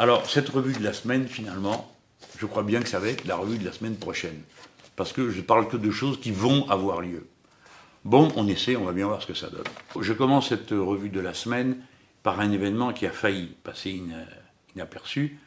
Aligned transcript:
Alors, 0.00 0.28
cette 0.28 0.48
revue 0.48 0.72
de 0.72 0.82
la 0.82 0.92
semaine, 0.92 1.28
finalement, 1.28 1.88
je 2.38 2.46
crois 2.46 2.64
bien 2.64 2.80
que 2.80 2.88
ça 2.88 2.98
va 2.98 3.08
être 3.08 3.26
la 3.26 3.36
revue 3.36 3.58
de 3.58 3.64
la 3.64 3.72
semaine 3.72 3.96
prochaine. 3.96 4.40
Parce 4.96 5.12
que 5.12 5.30
je 5.30 5.40
parle 5.40 5.68
que 5.68 5.76
de 5.76 5.90
choses 5.92 6.20
qui 6.20 6.32
vont 6.32 6.68
avoir 6.68 7.00
lieu. 7.00 7.28
Bon, 8.04 8.32
on 8.34 8.48
essaie, 8.48 8.74
on 8.74 8.84
va 8.84 8.92
bien 8.92 9.06
voir 9.06 9.22
ce 9.22 9.28
que 9.28 9.34
ça 9.34 9.50
donne. 9.50 9.64
Je 10.00 10.12
commence 10.12 10.48
cette 10.48 10.70
revue 10.70 11.10
de 11.10 11.20
la 11.20 11.32
semaine 11.32 11.76
par 12.24 12.40
un 12.40 12.50
événement 12.50 12.92
qui 12.92 13.06
a 13.06 13.12
failli 13.12 13.54
passer 13.62 14.02
inaperçu, 14.74 15.38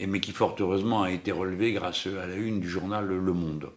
mais 0.00 0.20
qui 0.20 0.30
fort 0.30 0.54
heureusement 0.60 1.02
a 1.02 1.10
été 1.10 1.32
relevé 1.32 1.72
grâce 1.72 2.06
à 2.06 2.26
la 2.26 2.36
une 2.36 2.60
du 2.60 2.68
journal 2.68 3.06
Le 3.06 3.32
Monde. 3.32 3.70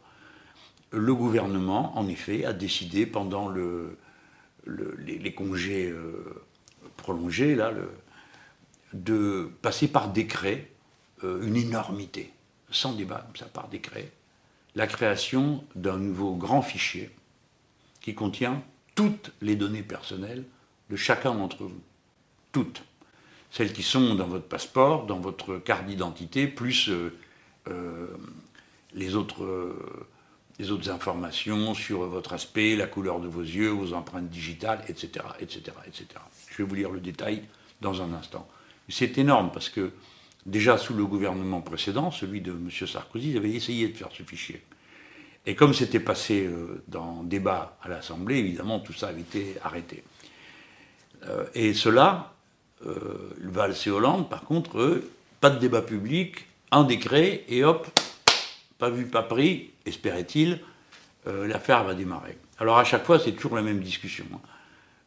Le 0.91 1.15
gouvernement, 1.15 1.97
en 1.97 2.07
effet, 2.07 2.45
a 2.45 2.53
décidé 2.53 3.07
pendant 3.07 3.47
le, 3.47 3.97
les, 4.67 5.33
congés 5.33 5.89
euh, 5.89 6.45
prolongés, 6.97 7.55
là, 7.55 7.71
de 8.93 9.49
passer 9.61 9.87
par 9.87 10.09
décret 10.09 10.71
euh, 11.23 11.45
une 11.45 11.55
énormité, 11.55 12.31
sans 12.69 12.93
débat, 12.93 13.27
ça 13.35 13.45
par 13.45 13.67
décret, 13.67 14.11
la 14.75 14.87
création 14.87 15.63
d'un 15.75 15.97
nouveau 15.97 16.35
grand 16.35 16.61
fichier 16.61 17.09
qui 18.01 18.13
contient 18.13 18.61
toutes 18.95 19.31
les 19.41 19.55
données 19.55 19.83
personnelles 19.83 20.45
de 20.89 20.95
chacun 20.95 21.33
d'entre 21.33 21.63
vous. 21.63 21.81
Toutes. 22.51 22.83
Celles 23.51 23.73
qui 23.73 23.83
sont 23.83 24.15
dans 24.15 24.27
votre 24.27 24.47
passeport, 24.47 25.05
dans 25.05 25.19
votre 25.19 25.57
carte 25.57 25.85
d'identité, 25.85 26.47
plus 26.47 26.89
euh, 26.89 28.07
les 28.93 29.15
autres 29.15 29.75
les 30.59 30.71
autres 30.71 30.89
informations 30.89 31.73
sur 31.73 31.99
votre 32.07 32.33
aspect, 32.33 32.75
la 32.75 32.87
couleur 32.87 33.19
de 33.19 33.27
vos 33.27 33.41
yeux, 33.41 33.69
vos 33.69 33.93
empreintes 33.93 34.29
digitales, 34.29 34.83
etc., 34.87 35.25
etc., 35.39 35.61
etc. 35.85 36.07
Je 36.49 36.57
vais 36.57 36.63
vous 36.67 36.75
lire 36.75 36.89
le 36.89 36.99
détail 36.99 37.43
dans 37.81 38.01
un 38.01 38.13
instant. 38.13 38.47
C'est 38.89 39.17
énorme 39.17 39.51
parce 39.51 39.69
que 39.69 39.91
déjà 40.45 40.77
sous 40.77 40.93
le 40.93 41.05
gouvernement 41.05 41.61
précédent, 41.61 42.09
celui 42.11 42.41
de 42.41 42.51
M. 42.51 42.69
Sarkozy, 42.71 43.31
ils 43.31 43.37
avaient 43.37 43.51
essayé 43.51 43.87
de 43.89 43.97
faire 43.97 44.09
ce 44.11 44.23
fichier. 44.23 44.63
Et 45.45 45.55
comme 45.55 45.73
c'était 45.73 46.01
passé 46.01 46.45
euh, 46.45 46.83
dans 46.89 47.23
débat 47.23 47.77
à 47.81 47.87
l'Assemblée, 47.87 48.37
évidemment, 48.37 48.79
tout 48.79 48.93
ça 48.93 49.07
avait 49.07 49.21
été 49.21 49.55
arrêté. 49.63 50.03
Euh, 51.25 51.45
et 51.55 51.73
cela, 51.73 52.33
euh, 52.85 53.33
Valls 53.41 53.75
et 53.85 53.89
Hollande, 53.89 54.29
par 54.29 54.41
contre, 54.41 54.79
eux, 54.79 55.09
pas 55.39 55.49
de 55.49 55.57
débat 55.57 55.81
public, 55.81 56.45
un 56.71 56.83
décret, 56.83 57.45
et 57.47 57.63
hop, 57.63 57.87
pas 58.77 58.89
vu, 58.89 59.05
pas 59.05 59.23
pris, 59.23 59.71
espérait-il, 59.85 60.59
l'affaire 61.25 61.83
va 61.83 61.93
démarrer. 61.93 62.37
Alors 62.57 62.77
à 62.77 62.85
chaque 62.85 63.05
fois, 63.05 63.19
c'est 63.19 63.33
toujours 63.33 63.57
la 63.57 63.61
même 63.61 63.81
discussion. 63.81 64.23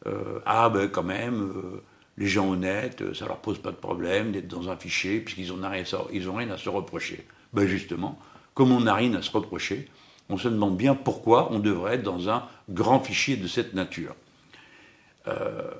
Hein. 0.04 0.12
Ah 0.44 0.68
ben 0.68 0.88
quand 0.88 1.02
même, 1.02 1.80
les 2.20 2.26
gens 2.26 2.48
honnêtes, 2.50 3.14
ça 3.14 3.26
leur 3.26 3.38
pose 3.38 3.58
pas 3.58 3.70
de 3.70 3.76
problème 3.76 4.30
d'être 4.30 4.46
dans 4.46 4.68
un 4.68 4.76
fichier, 4.76 5.20
puisqu'ils 5.20 5.48
n'ont 5.48 5.68
rien, 5.68 6.50
à 6.50 6.58
se 6.58 6.68
reprocher. 6.68 7.26
Ben 7.54 7.66
justement, 7.66 8.18
comme 8.54 8.70
on 8.72 8.80
n'a 8.80 8.94
rien 8.94 9.14
à 9.14 9.22
se 9.22 9.30
reprocher, 9.30 9.88
on 10.28 10.36
se 10.36 10.46
demande 10.48 10.76
bien 10.76 10.94
pourquoi 10.94 11.50
on 11.50 11.58
devrait 11.58 11.94
être 11.94 12.02
dans 12.02 12.28
un 12.28 12.46
grand 12.68 13.00
fichier 13.00 13.36
de 13.36 13.48
cette 13.48 13.72
nature. 13.72 14.14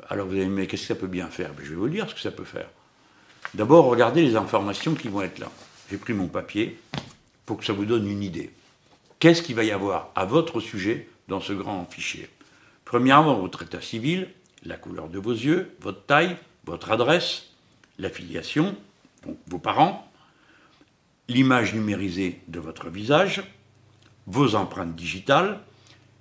alors 0.09 0.27
vous 0.27 0.33
allez 0.33 0.47
me 0.47 0.57
dire, 0.57 0.67
qu'est-ce 0.67 0.83
que 0.83 0.89
ça 0.89 0.95
peut 0.95 1.07
bien 1.07 1.29
faire? 1.29 1.53
Ben, 1.53 1.63
Je 1.63 1.71
vais 1.71 1.77
vous 1.77 1.89
dire 1.89 2.09
ce 2.09 2.15
que 2.15 2.21
ça 2.21 2.31
peut 2.31 2.45
faire. 2.45 2.71
D'abord, 3.53 3.85
regardez 3.85 4.23
les 4.23 4.35
informations 4.35 4.95
qui 4.95 5.09
vont 5.09 5.23
être 5.23 5.39
là. 5.39 5.51
J'ai 5.91 5.99
pris 5.99 6.15
mon 6.15 6.29
papier, 6.29 6.79
pour 7.45 7.59
que 7.59 7.65
ça 7.65 7.73
vous 7.73 7.85
donne 7.85 8.09
une 8.09 8.23
idée. 8.23 8.51
Qu'est-ce 9.19 9.43
qu'il 9.43 9.57
va 9.57 9.65
y 9.65 9.73
avoir 9.73 10.11
à 10.15 10.25
votre 10.25 10.61
sujet 10.61 11.09
dans 11.29 11.41
ce 11.41 11.53
grand 11.53 11.85
fichier? 11.91 12.29
Premièrement, 12.85 13.35
votre 13.39 13.63
état 13.63 13.81
civil, 13.81 14.29
la 14.63 14.77
couleur 14.77 15.09
de 15.09 15.19
vos 15.19 15.33
yeux, 15.33 15.75
votre 15.81 16.05
taille, 16.07 16.37
votre 16.65 16.91
adresse, 16.91 17.51
l'affiliation, 17.99 18.77
vos 19.47 19.59
parents, 19.59 20.11
l'image 21.29 21.75
numérisée 21.75 22.41
de 22.49 22.61
votre 22.61 22.89
visage, 22.89 23.43
vos 24.27 24.55
empreintes 24.55 24.95
digitales, 24.95 25.61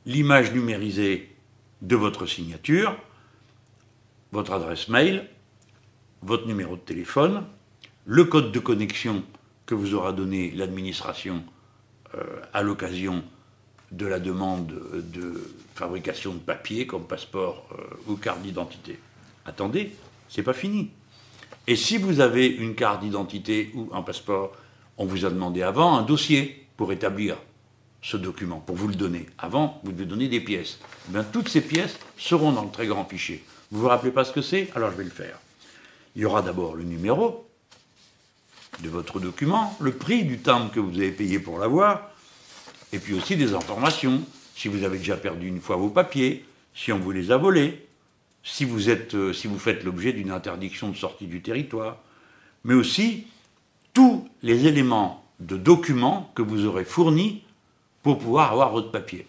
l'image 0.05 0.53
numérisée 0.53 1.35
de 1.81 1.95
votre 1.95 2.25
signature, 2.25 2.95
votre 4.31 4.53
adresse 4.53 4.87
mail, 4.87 5.27
votre 6.21 6.47
numéro 6.47 6.75
de 6.75 6.81
téléphone, 6.81 7.45
le 8.05 8.25
code 8.25 8.51
de 8.51 8.59
connexion 8.59 9.23
que 9.65 9.75
vous 9.75 9.93
aura 9.93 10.13
donné 10.13 10.51
l'administration 10.51 11.43
euh, 12.15 12.41
à 12.53 12.63
l'occasion 12.63 13.23
de 13.91 14.05
la 14.05 14.19
demande 14.19 14.67
de 14.93 15.53
fabrication 15.75 16.33
de 16.33 16.39
papier 16.39 16.85
comme 16.85 17.05
passeport 17.05 17.67
euh, 17.71 18.11
ou 18.11 18.15
carte 18.15 18.41
d'identité. 18.41 18.99
Attendez, 19.45 19.95
c'est 20.27 20.43
pas 20.43 20.53
fini. 20.53 20.91
Et 21.67 21.75
si 21.75 21.97
vous 21.97 22.19
avez 22.19 22.47
une 22.47 22.75
carte 22.75 23.01
d'identité 23.01 23.71
ou 23.73 23.89
un 23.93 24.01
passeport, 24.01 24.55
on 24.97 25.05
vous 25.05 25.25
a 25.25 25.29
demandé 25.29 25.61
avant 25.61 25.97
un 25.97 26.03
dossier 26.03 26.67
pour 26.77 26.91
établir 26.91 27.37
ce 28.01 28.17
document, 28.17 28.59
pour 28.59 28.75
vous 28.75 28.87
le 28.87 28.95
donner. 28.95 29.25
Avant, 29.37 29.81
vous 29.83 29.91
devez 29.91 30.05
donner 30.05 30.27
des 30.27 30.39
pièces. 30.39 30.79
Eh 31.07 31.13
bien, 31.13 31.23
toutes 31.23 31.49
ces 31.49 31.61
pièces 31.61 31.97
seront 32.17 32.51
dans 32.51 32.63
le 32.63 32.71
très 32.71 32.87
grand 32.87 33.05
fichier. 33.05 33.43
Vous 33.71 33.81
vous 33.81 33.87
rappelez 33.87 34.11
pas 34.11 34.23
ce 34.23 34.31
que 34.31 34.41
c'est? 34.41 34.69
Alors 34.75 34.91
je 34.91 34.97
vais 34.97 35.03
le 35.03 35.09
faire. 35.09 35.39
Il 36.15 36.21
y 36.21 36.25
aura 36.25 36.41
d'abord 36.41 36.75
le 36.75 36.83
numéro, 36.83 37.45
de 38.81 38.89
votre 38.89 39.19
document, 39.19 39.75
le 39.79 39.91
prix 39.91 40.23
du 40.23 40.39
timbre 40.39 40.71
que 40.71 40.79
vous 40.79 40.97
avez 40.97 41.11
payé 41.11 41.39
pour 41.39 41.59
l'avoir, 41.59 42.08
et 42.93 42.99
puis 42.99 43.13
aussi 43.13 43.35
des 43.35 43.53
informations. 43.53 44.21
Si 44.55 44.67
vous 44.67 44.83
avez 44.83 44.97
déjà 44.97 45.17
perdu 45.17 45.47
une 45.47 45.61
fois 45.61 45.75
vos 45.75 45.89
papiers, 45.89 46.45
si 46.73 46.91
on 46.91 46.99
vous 46.99 47.11
les 47.11 47.31
a 47.31 47.37
volés, 47.37 47.87
si 48.43 48.65
vous, 48.65 48.89
êtes, 48.89 49.15
euh, 49.15 49.33
si 49.33 49.47
vous 49.47 49.59
faites 49.59 49.83
l'objet 49.83 50.13
d'une 50.13 50.31
interdiction 50.31 50.89
de 50.89 50.95
sortie 50.95 51.27
du 51.27 51.41
territoire, 51.41 51.97
mais 52.63 52.73
aussi 52.73 53.27
tous 53.93 54.27
les 54.43 54.67
éléments 54.67 55.23
de 55.39 55.57
documents 55.57 56.31
que 56.35 56.41
vous 56.41 56.65
aurez 56.65 56.85
fournis 56.85 57.43
pour 58.03 58.17
pouvoir 58.17 58.51
avoir 58.51 58.71
votre 58.71 58.91
papier, 58.91 59.27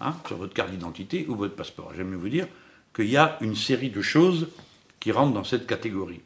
hein, 0.00 0.14
sur 0.26 0.36
votre 0.36 0.54
carte 0.54 0.70
d'identité 0.70 1.26
ou 1.28 1.34
votre 1.34 1.54
passeport. 1.54 1.92
J'aime 1.96 2.14
vous 2.14 2.28
dire 2.28 2.46
qu'il 2.94 3.08
y 3.08 3.16
a 3.16 3.38
une 3.40 3.56
série 3.56 3.90
de 3.90 4.02
choses 4.02 4.48
qui 5.00 5.12
rentrent 5.12 5.34
dans 5.34 5.44
cette 5.44 5.66
catégorie. 5.66 6.20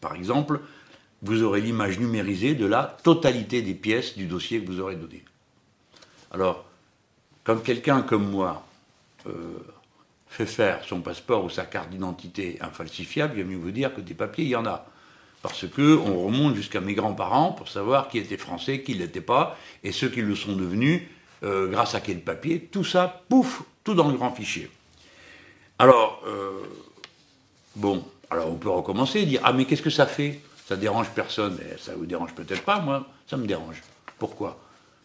Par 0.00 0.14
exemple, 0.14 0.60
vous 1.22 1.42
aurez 1.42 1.60
l'image 1.60 1.98
numérisée 1.98 2.54
de 2.54 2.66
la 2.66 2.96
totalité 3.02 3.62
des 3.62 3.74
pièces 3.74 4.16
du 4.16 4.26
dossier 4.26 4.60
que 4.60 4.66
vous 4.66 4.80
aurez 4.80 4.96
donné. 4.96 5.24
Alors, 6.30 6.64
quand 7.44 7.56
quelqu'un 7.62 8.02
comme 8.02 8.28
moi 8.30 8.64
euh, 9.26 9.58
fait 10.28 10.46
faire 10.46 10.84
son 10.84 11.00
passeport 11.00 11.44
ou 11.44 11.50
sa 11.50 11.64
carte 11.64 11.90
d'identité 11.90 12.58
infalsifiable, 12.60 13.34
il 13.36 13.44
va 13.44 13.50
mieux 13.50 13.56
vous 13.56 13.70
dire 13.70 13.94
que 13.94 14.00
des 14.00 14.14
papiers, 14.14 14.44
il 14.44 14.50
y 14.50 14.56
en 14.56 14.66
a. 14.66 14.86
Parce 15.42 15.66
qu'on 15.68 16.24
remonte 16.24 16.56
jusqu'à 16.56 16.80
mes 16.80 16.94
grands-parents 16.94 17.52
pour 17.52 17.68
savoir 17.68 18.08
qui 18.08 18.18
était 18.18 18.36
français, 18.36 18.82
qui 18.82 18.94
ne 18.94 19.00
l'était 19.00 19.20
pas, 19.20 19.56
et 19.84 19.92
ceux 19.92 20.08
qui 20.08 20.22
le 20.22 20.34
sont 20.34 20.56
devenus, 20.56 21.02
euh, 21.44 21.68
grâce 21.68 21.94
à 21.94 22.00
quel 22.00 22.20
papier, 22.20 22.60
tout 22.60 22.84
ça, 22.84 23.22
pouf, 23.28 23.62
tout 23.84 23.94
dans 23.94 24.08
le 24.08 24.16
grand 24.16 24.32
fichier. 24.32 24.70
Alors, 25.78 26.22
euh, 26.26 26.62
bon, 27.76 28.04
alors 28.30 28.48
on 28.48 28.56
peut 28.56 28.70
recommencer 28.70 29.20
et 29.20 29.26
dire, 29.26 29.40
ah 29.44 29.52
mais 29.52 29.66
qu'est-ce 29.66 29.82
que 29.82 29.90
ça 29.90 30.06
fait? 30.06 30.40
Ça 30.66 30.76
dérange 30.76 31.10
personne, 31.10 31.60
et 31.60 31.78
ça 31.78 31.94
vous 31.94 32.06
dérange 32.06 32.32
peut-être 32.34 32.62
pas, 32.62 32.80
moi, 32.80 33.06
ça 33.28 33.36
me 33.36 33.46
dérange. 33.46 33.82
Pourquoi? 34.18 34.58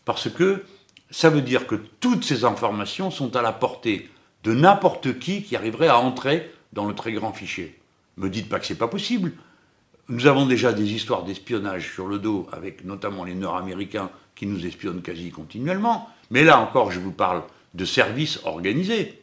Parce 0.05 0.29
que 0.29 0.63
ça 1.11 1.29
veut 1.29 1.41
dire 1.41 1.67
que 1.67 1.75
toutes 1.75 2.23
ces 2.23 2.45
informations 2.45 3.11
sont 3.11 3.35
à 3.35 3.41
la 3.41 3.51
portée 3.51 4.09
de 4.43 4.53
n'importe 4.53 5.19
qui 5.19 5.43
qui 5.43 5.55
arriverait 5.55 5.89
à 5.89 5.99
entrer 5.99 6.51
dans 6.73 6.85
le 6.85 6.95
très 6.95 7.11
grand 7.11 7.33
fichier. 7.33 7.77
Me 8.17 8.29
dites 8.29 8.49
pas 8.49 8.59
que 8.59 8.65
c'est 8.65 8.75
pas 8.75 8.87
possible. 8.87 9.33
Nous 10.07 10.25
avons 10.25 10.45
déjà 10.45 10.73
des 10.73 10.91
histoires 10.91 11.23
d'espionnage 11.23 11.93
sur 11.93 12.07
le 12.07 12.17
dos, 12.17 12.47
avec 12.51 12.83
notamment 12.85 13.23
les 13.23 13.35
Nord-Américains 13.35 14.09
qui 14.35 14.45
nous 14.45 14.65
espionnent 14.65 15.01
quasi 15.01 15.31
continuellement. 15.31 16.09
Mais 16.31 16.43
là 16.43 16.59
encore, 16.59 16.91
je 16.91 16.99
vous 16.99 17.11
parle 17.11 17.43
de 17.73 17.85
services 17.85 18.39
organisés. 18.43 19.21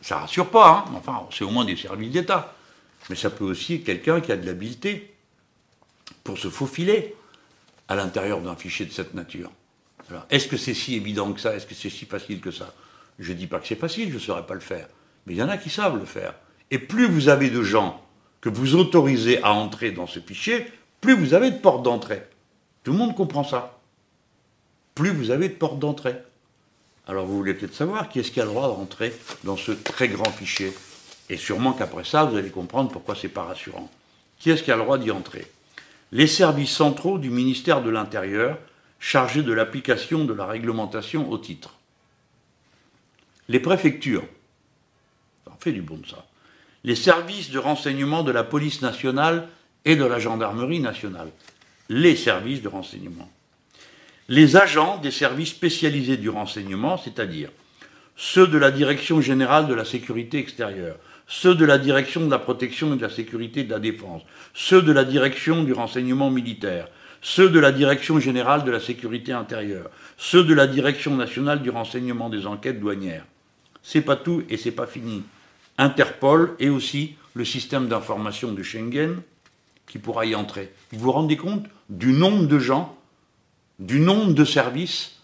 Ça 0.00 0.18
rassure 0.18 0.50
pas, 0.50 0.84
hein 0.88 0.92
enfin, 0.96 1.26
c'est 1.30 1.44
au 1.44 1.50
moins 1.50 1.64
des 1.64 1.76
services 1.76 2.10
d'État. 2.10 2.54
Mais 3.10 3.16
ça 3.16 3.30
peut 3.30 3.44
aussi 3.44 3.74
être 3.74 3.84
quelqu'un 3.84 4.20
qui 4.20 4.32
a 4.32 4.36
de 4.36 4.46
l'habileté 4.46 5.14
pour 6.24 6.38
se 6.38 6.48
faufiler 6.48 7.14
à 7.88 7.96
l'intérieur 7.96 8.40
d'un 8.40 8.56
fichier 8.56 8.86
de 8.86 8.92
cette 8.92 9.14
nature. 9.14 9.50
Est-ce 10.30 10.48
que 10.48 10.56
c'est 10.56 10.74
si 10.74 10.94
évident 10.94 11.32
que 11.32 11.40
ça? 11.40 11.54
Est-ce 11.54 11.66
que 11.66 11.74
c'est 11.74 11.90
si 11.90 12.04
facile 12.04 12.40
que 12.40 12.50
ça? 12.50 12.74
Je 13.18 13.32
ne 13.32 13.38
dis 13.38 13.46
pas 13.46 13.58
que 13.58 13.66
c'est 13.66 13.76
facile, 13.76 14.08
je 14.08 14.14
ne 14.14 14.20
saurais 14.20 14.46
pas 14.46 14.54
le 14.54 14.60
faire. 14.60 14.88
Mais 15.26 15.34
il 15.34 15.38
y 15.38 15.42
en 15.42 15.48
a 15.48 15.56
qui 15.56 15.70
savent 15.70 15.98
le 15.98 16.04
faire. 16.04 16.34
Et 16.70 16.78
plus 16.78 17.06
vous 17.06 17.28
avez 17.28 17.50
de 17.50 17.62
gens 17.62 18.02
que 18.40 18.48
vous 18.48 18.74
autorisez 18.74 19.42
à 19.42 19.52
entrer 19.52 19.92
dans 19.92 20.06
ce 20.06 20.20
fichier, 20.20 20.66
plus 21.00 21.14
vous 21.14 21.34
avez 21.34 21.50
de 21.50 21.58
portes 21.58 21.82
d'entrée. 21.82 22.22
Tout 22.82 22.92
le 22.92 22.98
monde 22.98 23.14
comprend 23.14 23.44
ça. 23.44 23.78
Plus 24.94 25.10
vous 25.10 25.30
avez 25.30 25.48
de 25.48 25.54
portes 25.54 25.78
d'entrée. 25.78 26.16
Alors 27.06 27.26
vous 27.26 27.36
voulez 27.36 27.54
peut-être 27.54 27.74
savoir 27.74 28.08
qui 28.08 28.20
est-ce 28.20 28.30
qui 28.30 28.40
a 28.40 28.44
le 28.44 28.50
droit 28.50 28.68
d'entrer 28.68 29.14
dans 29.44 29.56
ce 29.56 29.72
très 29.72 30.08
grand 30.08 30.30
fichier. 30.30 30.72
Et 31.30 31.36
sûrement 31.36 31.72
qu'après 31.72 32.04
ça, 32.04 32.24
vous 32.24 32.36
allez 32.36 32.50
comprendre 32.50 32.90
pourquoi 32.90 33.14
c'est 33.14 33.28
pas 33.28 33.44
rassurant. 33.44 33.90
Qui 34.38 34.50
est-ce 34.50 34.62
qui 34.62 34.72
a 34.72 34.76
le 34.76 34.82
droit 34.82 34.98
d'y 34.98 35.10
entrer? 35.10 35.46
Les 36.10 36.26
services 36.26 36.72
centraux 36.72 37.18
du 37.18 37.30
ministère 37.30 37.82
de 37.82 37.90
l'Intérieur 37.90 38.58
chargés 39.02 39.42
de 39.42 39.52
l'application 39.52 40.24
de 40.24 40.32
la 40.32 40.46
réglementation 40.46 41.28
au 41.28 41.36
titre. 41.36 41.74
Les 43.48 43.58
préfectures, 43.58 44.24
ça 45.44 45.52
fait 45.58 45.72
du 45.72 45.82
bon 45.82 45.96
de 45.96 46.06
ça. 46.06 46.24
Les 46.84 46.94
services 46.94 47.50
de 47.50 47.58
renseignement 47.58 48.22
de 48.22 48.30
la 48.30 48.44
police 48.44 48.80
nationale 48.80 49.48
et 49.84 49.96
de 49.96 50.04
la 50.04 50.20
gendarmerie 50.20 50.78
nationale, 50.78 51.30
les 51.88 52.14
services 52.14 52.62
de 52.62 52.68
renseignement. 52.68 53.28
Les 54.28 54.56
agents 54.56 54.98
des 54.98 55.10
services 55.10 55.50
spécialisés 55.50 56.16
du 56.16 56.30
renseignement, 56.30 56.96
c'est-à-dire 56.96 57.50
ceux 58.14 58.46
de 58.46 58.56
la 58.56 58.70
Direction 58.70 59.20
générale 59.20 59.66
de 59.66 59.74
la 59.74 59.84
sécurité 59.84 60.38
extérieure, 60.38 60.96
ceux 61.26 61.56
de 61.56 61.64
la 61.64 61.78
Direction 61.78 62.24
de 62.24 62.30
la 62.30 62.38
protection 62.38 62.94
et 62.94 62.96
de 62.96 63.02
la 63.02 63.10
sécurité 63.10 63.64
de 63.64 63.70
la 63.70 63.80
défense, 63.80 64.22
ceux 64.54 64.80
de 64.80 64.92
la 64.92 65.04
Direction 65.04 65.64
du 65.64 65.72
renseignement 65.72 66.30
militaire, 66.30 66.86
ceux 67.22 67.48
de 67.48 67.60
la 67.60 67.72
Direction 67.72 68.18
générale 68.18 68.64
de 68.64 68.70
la 68.70 68.80
sécurité 68.80 69.32
intérieure, 69.32 69.88
ceux 70.18 70.44
de 70.44 70.52
la 70.52 70.66
Direction 70.66 71.16
nationale 71.16 71.62
du 71.62 71.70
renseignement 71.70 72.28
des 72.28 72.46
enquêtes 72.46 72.80
douanières. 72.80 73.24
C'est 73.82 74.02
pas 74.02 74.16
tout 74.16 74.42
et 74.50 74.56
c'est 74.56 74.72
pas 74.72 74.86
fini. 74.86 75.22
Interpol 75.78 76.54
et 76.58 76.68
aussi 76.68 77.14
le 77.34 77.44
système 77.44 77.88
d'information 77.88 78.52
de 78.52 78.62
Schengen 78.62 79.22
qui 79.86 79.98
pourra 79.98 80.26
y 80.26 80.34
entrer. 80.34 80.72
Vous 80.92 80.98
vous 80.98 81.12
rendez 81.12 81.36
compte 81.36 81.66
du 81.88 82.12
nombre 82.12 82.46
de 82.46 82.58
gens, 82.58 82.96
du 83.78 84.00
nombre 84.00 84.32
de 84.32 84.44
services 84.44 85.22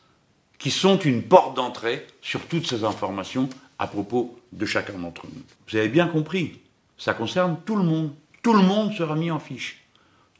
qui 0.58 0.70
sont 0.70 0.98
une 0.98 1.22
porte 1.22 1.56
d'entrée 1.56 2.06
sur 2.22 2.46
toutes 2.46 2.66
ces 2.66 2.84
informations 2.84 3.48
à 3.78 3.86
propos 3.86 4.38
de 4.52 4.66
chacun 4.66 4.98
d'entre 4.98 5.26
nous. 5.26 5.42
Vous 5.68 5.76
avez 5.76 5.88
bien 5.88 6.06
compris, 6.06 6.60
ça 6.96 7.14
concerne 7.14 7.58
tout 7.64 7.76
le 7.76 7.84
monde. 7.84 8.12
Tout 8.42 8.52
le 8.52 8.62
monde 8.62 8.92
sera 8.94 9.14
mis 9.14 9.30
en 9.30 9.38
fiche. 9.38 9.84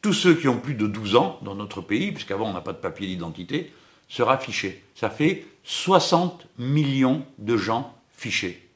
Tous 0.00 0.12
ceux 0.12 0.34
qui 0.34 0.48
ont 0.48 0.60
plus 0.60 0.74
de 0.74 0.86
12 0.86 1.16
ans 1.16 1.38
dans 1.42 1.54
notre 1.54 1.80
pays, 1.80 2.12
puisqu'avant 2.12 2.48
on 2.48 2.52
n'a 2.52 2.60
pas 2.60 2.72
de 2.72 2.78
papier 2.78 3.06
d'identité, 3.06 3.72
sera 4.08 4.38
fiché. 4.38 4.84
Ça 4.94 5.10
fait 5.10 5.46
60 5.64 6.46
millions 6.58 7.26
de 7.38 7.56
gens 7.56 7.94
fichés. 8.16 8.68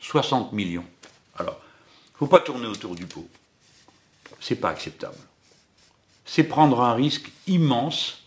60 0.00 0.52
millions. 0.52 0.84
Alors, 1.36 1.60
il 2.08 2.12
ne 2.14 2.18
faut 2.18 2.26
pas 2.26 2.40
tourner 2.40 2.66
autour 2.66 2.94
du 2.94 3.06
pot. 3.06 3.28
C'est 4.40 4.56
pas 4.56 4.70
acceptable. 4.70 5.16
C'est 6.24 6.44
prendre 6.44 6.80
un 6.82 6.94
risque 6.94 7.30
immense 7.46 8.22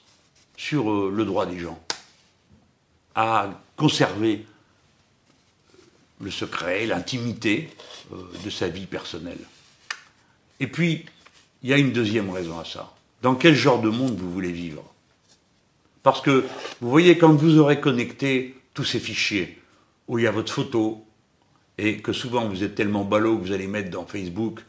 sur 0.58 0.92
euh, 0.92 1.12
le 1.14 1.26
droit 1.26 1.46
des 1.46 1.60
gens 1.60 1.82
à 3.14 3.50
conserver 3.78 4.46
le 6.22 6.32
secret, 6.32 6.86
l'intimité 6.86 7.70
euh, 8.14 8.24
de 8.44 8.50
sa 8.50 8.68
vie 8.68 8.86
personnelle. 8.86 9.46
Et 10.60 10.68
puis, 10.68 11.06
il 11.66 11.70
y 11.70 11.74
a 11.74 11.80
une 11.80 11.92
deuxième 11.92 12.30
raison 12.30 12.60
à 12.60 12.64
ça. 12.64 12.94
Dans 13.24 13.34
quel 13.34 13.56
genre 13.56 13.82
de 13.82 13.90
monde 13.90 14.16
vous 14.20 14.32
voulez 14.32 14.52
vivre? 14.52 14.84
Parce 16.04 16.22
que, 16.22 16.46
vous 16.80 16.92
voyez, 16.92 17.18
quand 17.18 17.34
vous 17.34 17.58
aurez 17.58 17.82
connecté 17.82 18.56
tous 18.76 18.84
ces 18.84 19.00
fichiers, 19.00 19.60
où 20.08 20.20
il 20.20 20.26
y 20.26 20.28
a 20.28 20.32
votre 20.32 20.54
photo, 20.54 21.04
et 21.80 21.98
que 21.98 22.14
souvent 22.14 22.48
vous 22.48 22.64
êtes 22.64 22.76
tellement 22.76 23.04
ballot 23.04 23.40
que 23.40 23.48
vous 23.48 23.52
allez 23.52 23.66
mettre 23.66 23.90
dans 23.90 24.06
Facebook 24.06 24.60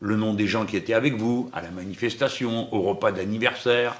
le 0.00 0.16
nom 0.16 0.34
des 0.34 0.48
gens 0.48 0.66
qui 0.66 0.76
étaient 0.76 0.94
avec 0.94 1.14
vous, 1.14 1.48
à 1.52 1.62
la 1.62 1.70
manifestation, 1.70 2.74
au 2.74 2.82
repas 2.82 3.12
d'anniversaire, 3.12 3.94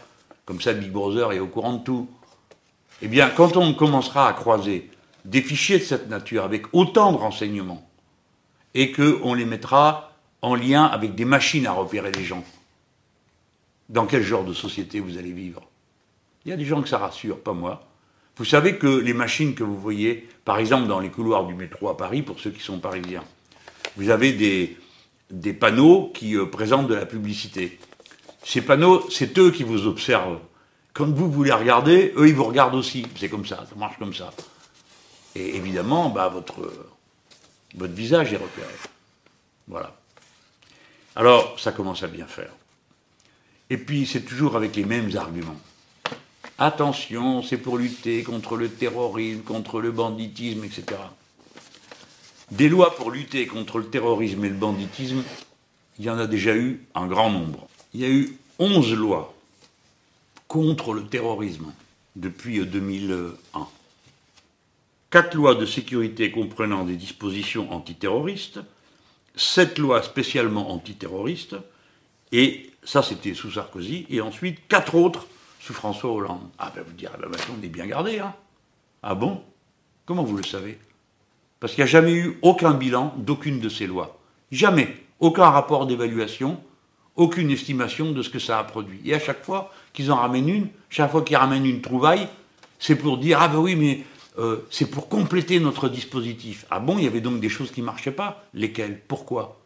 comme 0.45 0.61
ça 0.61 0.73
Big 0.73 0.91
Brother 0.91 1.31
est 1.31 1.39
au 1.39 1.47
courant 1.47 1.75
de 1.75 1.85
tout. 1.85 2.09
Eh 3.03 3.07
bien, 3.07 3.31
quand 3.31 3.57
on 3.57 3.73
commencera 3.73 4.29
à 4.29 4.33
croiser 4.33 4.91
des 5.25 5.43
fichiers 5.43 5.79
de 5.79 5.85
cette 5.85 6.09
nature 6.09 6.43
avec 6.43 6.75
autant 6.75 7.13
de 7.13 7.19
renseignements, 7.19 7.89
et 8.75 8.91
qu'on 8.91 9.33
les 9.33 9.45
mettra 9.45 10.12
en 10.43 10.55
lien 10.55 10.85
avec 10.85 11.15
des 11.15 11.25
machines 11.25 11.67
à 11.67 11.73
repérer 11.73 12.13
les 12.13 12.25
gens, 12.25 12.45
dans 13.89 14.07
quel 14.07 14.23
genre 14.23 14.45
de 14.45 14.53
société 14.53 15.01
vous 15.01 15.19
allez 15.19 15.33
vivre? 15.33 15.63
Il 16.45 16.51
y 16.51 16.53
a 16.53 16.57
des 16.57 16.65
gens 16.65 16.83
que 16.83 16.89
ça 16.89 16.99
rassure, 16.99 17.41
pas 17.41 17.53
moi. 17.53 17.89
Vous 18.37 18.45
savez 18.45 18.77
que 18.77 18.87
les 18.87 19.15
machines 19.15 19.55
que 19.55 19.63
vous 19.63 19.79
voyez, 19.79 20.29
par 20.45 20.59
exemple 20.59 20.89
dans 20.89 21.01
les 21.01 21.11
couloirs 21.11 21.47
du 21.47 21.55
métro 21.55 21.89
à 21.89 21.97
Paris, 21.97 22.23
pour 22.23 22.41
ceux 22.41 22.51
qui 22.51 22.61
sont 22.61 22.79
parisiens, 22.79 23.25
vous 23.97 24.11
avez 24.11 24.33
des, 24.33 24.77
des 25.31 25.53
panneaux 25.53 26.11
qui 26.15 26.37
euh, 26.37 26.47
présentent 26.47 26.89
de 26.89 26.95
la 26.95 27.07
publicité. 27.07 27.79
Ces 28.43 28.63
panneaux, 28.63 29.09
c'est 29.11 29.39
eux 29.39 29.51
qui 29.51 29.63
vous 29.63 29.87
observent. 29.87 30.41
Quand 30.95 31.09
vous 31.09 31.31
voulez 31.31 31.53
regarder, 31.53 32.13
eux, 32.17 32.29
ils 32.29 32.35
vous 32.35 32.45
regardent 32.45 32.75
aussi. 32.75 33.07
C'est 33.17 33.29
comme 33.29 33.47
ça, 33.47 33.67
ça 33.69 33.77
marche 33.77 33.99
comme 33.99 34.15
ça. 34.15 34.33
Et 35.35 35.57
évidemment, 35.57 36.11
bah, 36.11 36.29
votre, 36.29 36.73
votre 37.77 37.93
visage 37.95 38.33
est 38.33 38.39
repéré. 38.39 38.73
Voilà. 39.69 39.95
Alors, 41.17 41.59
ça 41.61 41.73
commence 41.73 42.03
à 42.03 42.09
bien 42.09 42.27
faire. 42.27 42.53
Et 43.71 43.77
puis, 43.77 44.07
c'est 44.07 44.23
toujours 44.23 44.57
avec 44.57 44.77
les 44.77 44.85
mêmes 44.85 45.17
arguments. 45.17 45.61
Attention, 46.59 47.43
c'est 47.43 47.59
pour 47.59 47.79
lutter 47.79 48.23
contre 48.23 48.57
le 48.57 48.69
terrorisme, 48.69 49.43
contre 49.43 49.81
le 49.81 49.91
banditisme, 49.91 50.65
etc. 50.65 50.85
Des 52.51 52.69
lois 52.69 52.95
pour 52.95 53.11
lutter 53.11 53.47
contre 53.47 53.79
le 53.79 53.87
terrorisme 53.87 54.45
et 54.45 54.49
le 54.49 54.55
banditisme, 54.55 55.23
il 55.99 56.05
y 56.05 56.11
en 56.11 56.19
a 56.19 56.27
déjà 56.27 56.55
eu 56.55 56.85
un 56.95 57.07
grand 57.07 57.31
nombre. 57.31 57.67
Il 57.95 58.01
y 58.01 58.05
a 58.05 58.11
eu 58.11 58.37
11 58.59 58.95
lois 58.95 59.35
contre 60.49 60.93
le 60.93 61.05
terrorisme 61.07 61.73
depuis 62.17 62.65
2001 62.65 63.67
quatre 65.13 65.35
lois 65.35 65.55
de 65.55 65.67
sécurité 65.67 66.31
comprenant 66.31 66.85
des 66.85 66.97
dispositions 66.97 67.71
antiterroristes, 67.71 68.61
sept 69.35 69.79
lois 69.79 70.03
spécialement 70.03 70.71
antiterroristes, 70.73 71.57
et 72.33 72.71
ça 72.85 73.03
c'était 73.03 73.35
sous 73.35 73.51
Sarkozy, 73.51 74.07
et 74.11 74.21
ensuite 74.21 74.67
quatre 74.69 74.95
autres 74.95 75.27
sous 75.61 75.73
François 75.75 76.11
Hollande. 76.11 76.49
Ah 76.59 76.73
ben 76.75 76.83
vous 76.87 76.93
direz, 76.93 77.17
ben 77.21 77.29
maintenant 77.29 77.55
on 77.61 77.65
est 77.65 77.69
bien 77.69 77.87
gardé, 77.87 78.19
hein 78.19 78.35
Ah 79.03 79.15
bon? 79.15 79.43
Comment 80.05 80.25
vous 80.25 80.37
le 80.37 80.45
savez? 80.45 80.79
Parce 81.61 81.75
qu'il 81.75 81.85
n'y 81.85 81.89
a 81.89 81.93
jamais 81.93 82.13
eu 82.13 82.39
aucun 82.43 82.75
bilan 82.75 83.15
d'aucune 83.17 83.61
de 83.61 83.69
ces 83.69 83.87
lois. 83.87 84.19
Jamais. 84.51 84.97
Aucun 85.21 85.49
rapport 85.49 85.87
d'évaluation, 85.87 86.61
aucune 87.15 87.51
estimation 87.51 88.11
de 88.11 88.23
ce 88.23 88.31
que 88.31 88.41
ça 88.41 88.59
a 88.59 88.65
produit. 88.65 89.01
Et 89.05 89.15
à 89.15 89.21
chaque 89.21 89.45
fois 89.45 89.73
qu'ils 89.93 90.11
en 90.11 90.17
ramènent 90.17 90.49
une, 90.49 90.69
chaque 90.91 91.13
fois 91.13 91.23
qu'ils 91.23 91.37
ramènent 91.37 91.67
une 91.67 91.81
trouvaille, 91.81 92.27
c'est 92.81 92.97
pour 92.97 93.19
dire, 93.19 93.39
ah 93.41 93.47
ben 93.47 93.59
oui, 93.59 93.77
mais 93.77 94.05
euh, 94.39 94.67
c'est 94.71 94.91
pour 94.91 95.09
compléter 95.09 95.61
notre 95.61 95.89
dispositif. 95.89 96.65
Ah 96.71 96.81
bon, 96.81 96.99
il 96.99 97.05
y 97.05 97.07
avait 97.07 97.21
donc 97.21 97.41
des 97.41 97.49
choses 97.49 97.71
qui 97.71 97.81
ne 97.81 97.87
marchaient 97.87 98.13
pas 98.13 98.45
Lesquelles? 98.55 99.01
Pourquoi? 99.07 99.61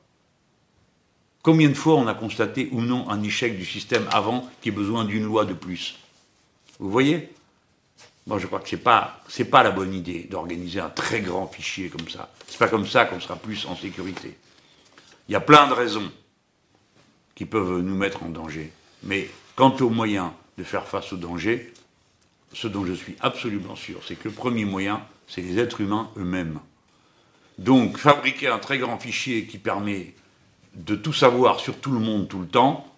Combien 1.43 1.69
de 1.69 1.75
fois 1.75 1.95
on 1.95 2.09
a 2.09 2.15
constaté 2.15 2.69
ou 2.73 2.81
non 2.81 3.09
un 3.09 3.23
échec 3.23 3.57
du 3.57 3.65
système 3.65 4.09
avant 4.11 4.49
qui 4.61 4.71
ait 4.71 4.73
besoin 4.73 5.05
d'une 5.05 5.25
loi 5.25 5.45
de 5.45 5.55
plus? 5.55 5.97
Vous 6.81 6.91
voyez? 6.91 7.33
Moi, 8.27 8.41
je 8.41 8.49
crois 8.49 8.59
que 8.59 8.69
ce 8.69 8.75
n'est 8.75 8.83
pas, 8.83 9.21
pas 9.53 9.63
la 9.63 9.71
bonne 9.71 9.95
idée 9.95 10.27
d'organiser 10.29 10.81
un 10.81 10.91
très 10.91 11.21
grand 11.21 11.47
fichier 11.47 11.89
comme 11.89 12.09
ça. 12.09 12.33
C'est 12.49 12.59
pas 12.59 12.67
comme 12.67 12.87
ça 12.87 13.05
qu'on 13.05 13.21
sera 13.21 13.37
plus 13.37 13.65
en 13.67 13.77
sécurité. 13.77 14.37
Il 15.29 15.33
y 15.33 15.37
a 15.37 15.41
plein 15.41 15.69
de 15.69 15.73
raisons 15.73 16.11
qui 17.37 17.45
peuvent 17.45 17.81
nous 17.81 17.95
mettre 17.95 18.25
en 18.25 18.29
danger. 18.31 18.73
Mais 19.05 19.31
quant 19.55 19.77
aux 19.77 19.91
moyens 19.91 20.31
de 20.59 20.65
faire 20.65 20.89
face 20.89 21.13
au 21.13 21.17
danger, 21.17 21.73
ce 22.53 22.69
dont 22.69 22.85
je 22.85 22.93
suis 22.93 23.17
absolument 23.21 23.77
sûr, 23.77 24.01
c'est 24.07 24.17
que 24.17 24.29
le 24.29 24.35
premier 24.35 24.65
moyen, 24.65 25.03
c'est 25.27 25.43
les 25.43 25.59
êtres 25.59 25.81
humains 25.81 26.11
eux-mêmes. 26.17 26.61
Donc, 27.59 27.97
fabriquer 27.97 28.49
un 28.49 28.59
très 28.59 28.79
grand 28.79 28.99
fichier 28.99 29.47
qui 29.47 29.59
permet 29.59 30.15
de 30.75 30.95
tout 30.95 31.13
savoir 31.13 31.61
sur 31.61 31.79
tout 31.79 31.93
le 31.93 31.99
monde 31.99 32.29
tout 32.29 32.41
le 32.41 32.47
temps, 32.47 32.93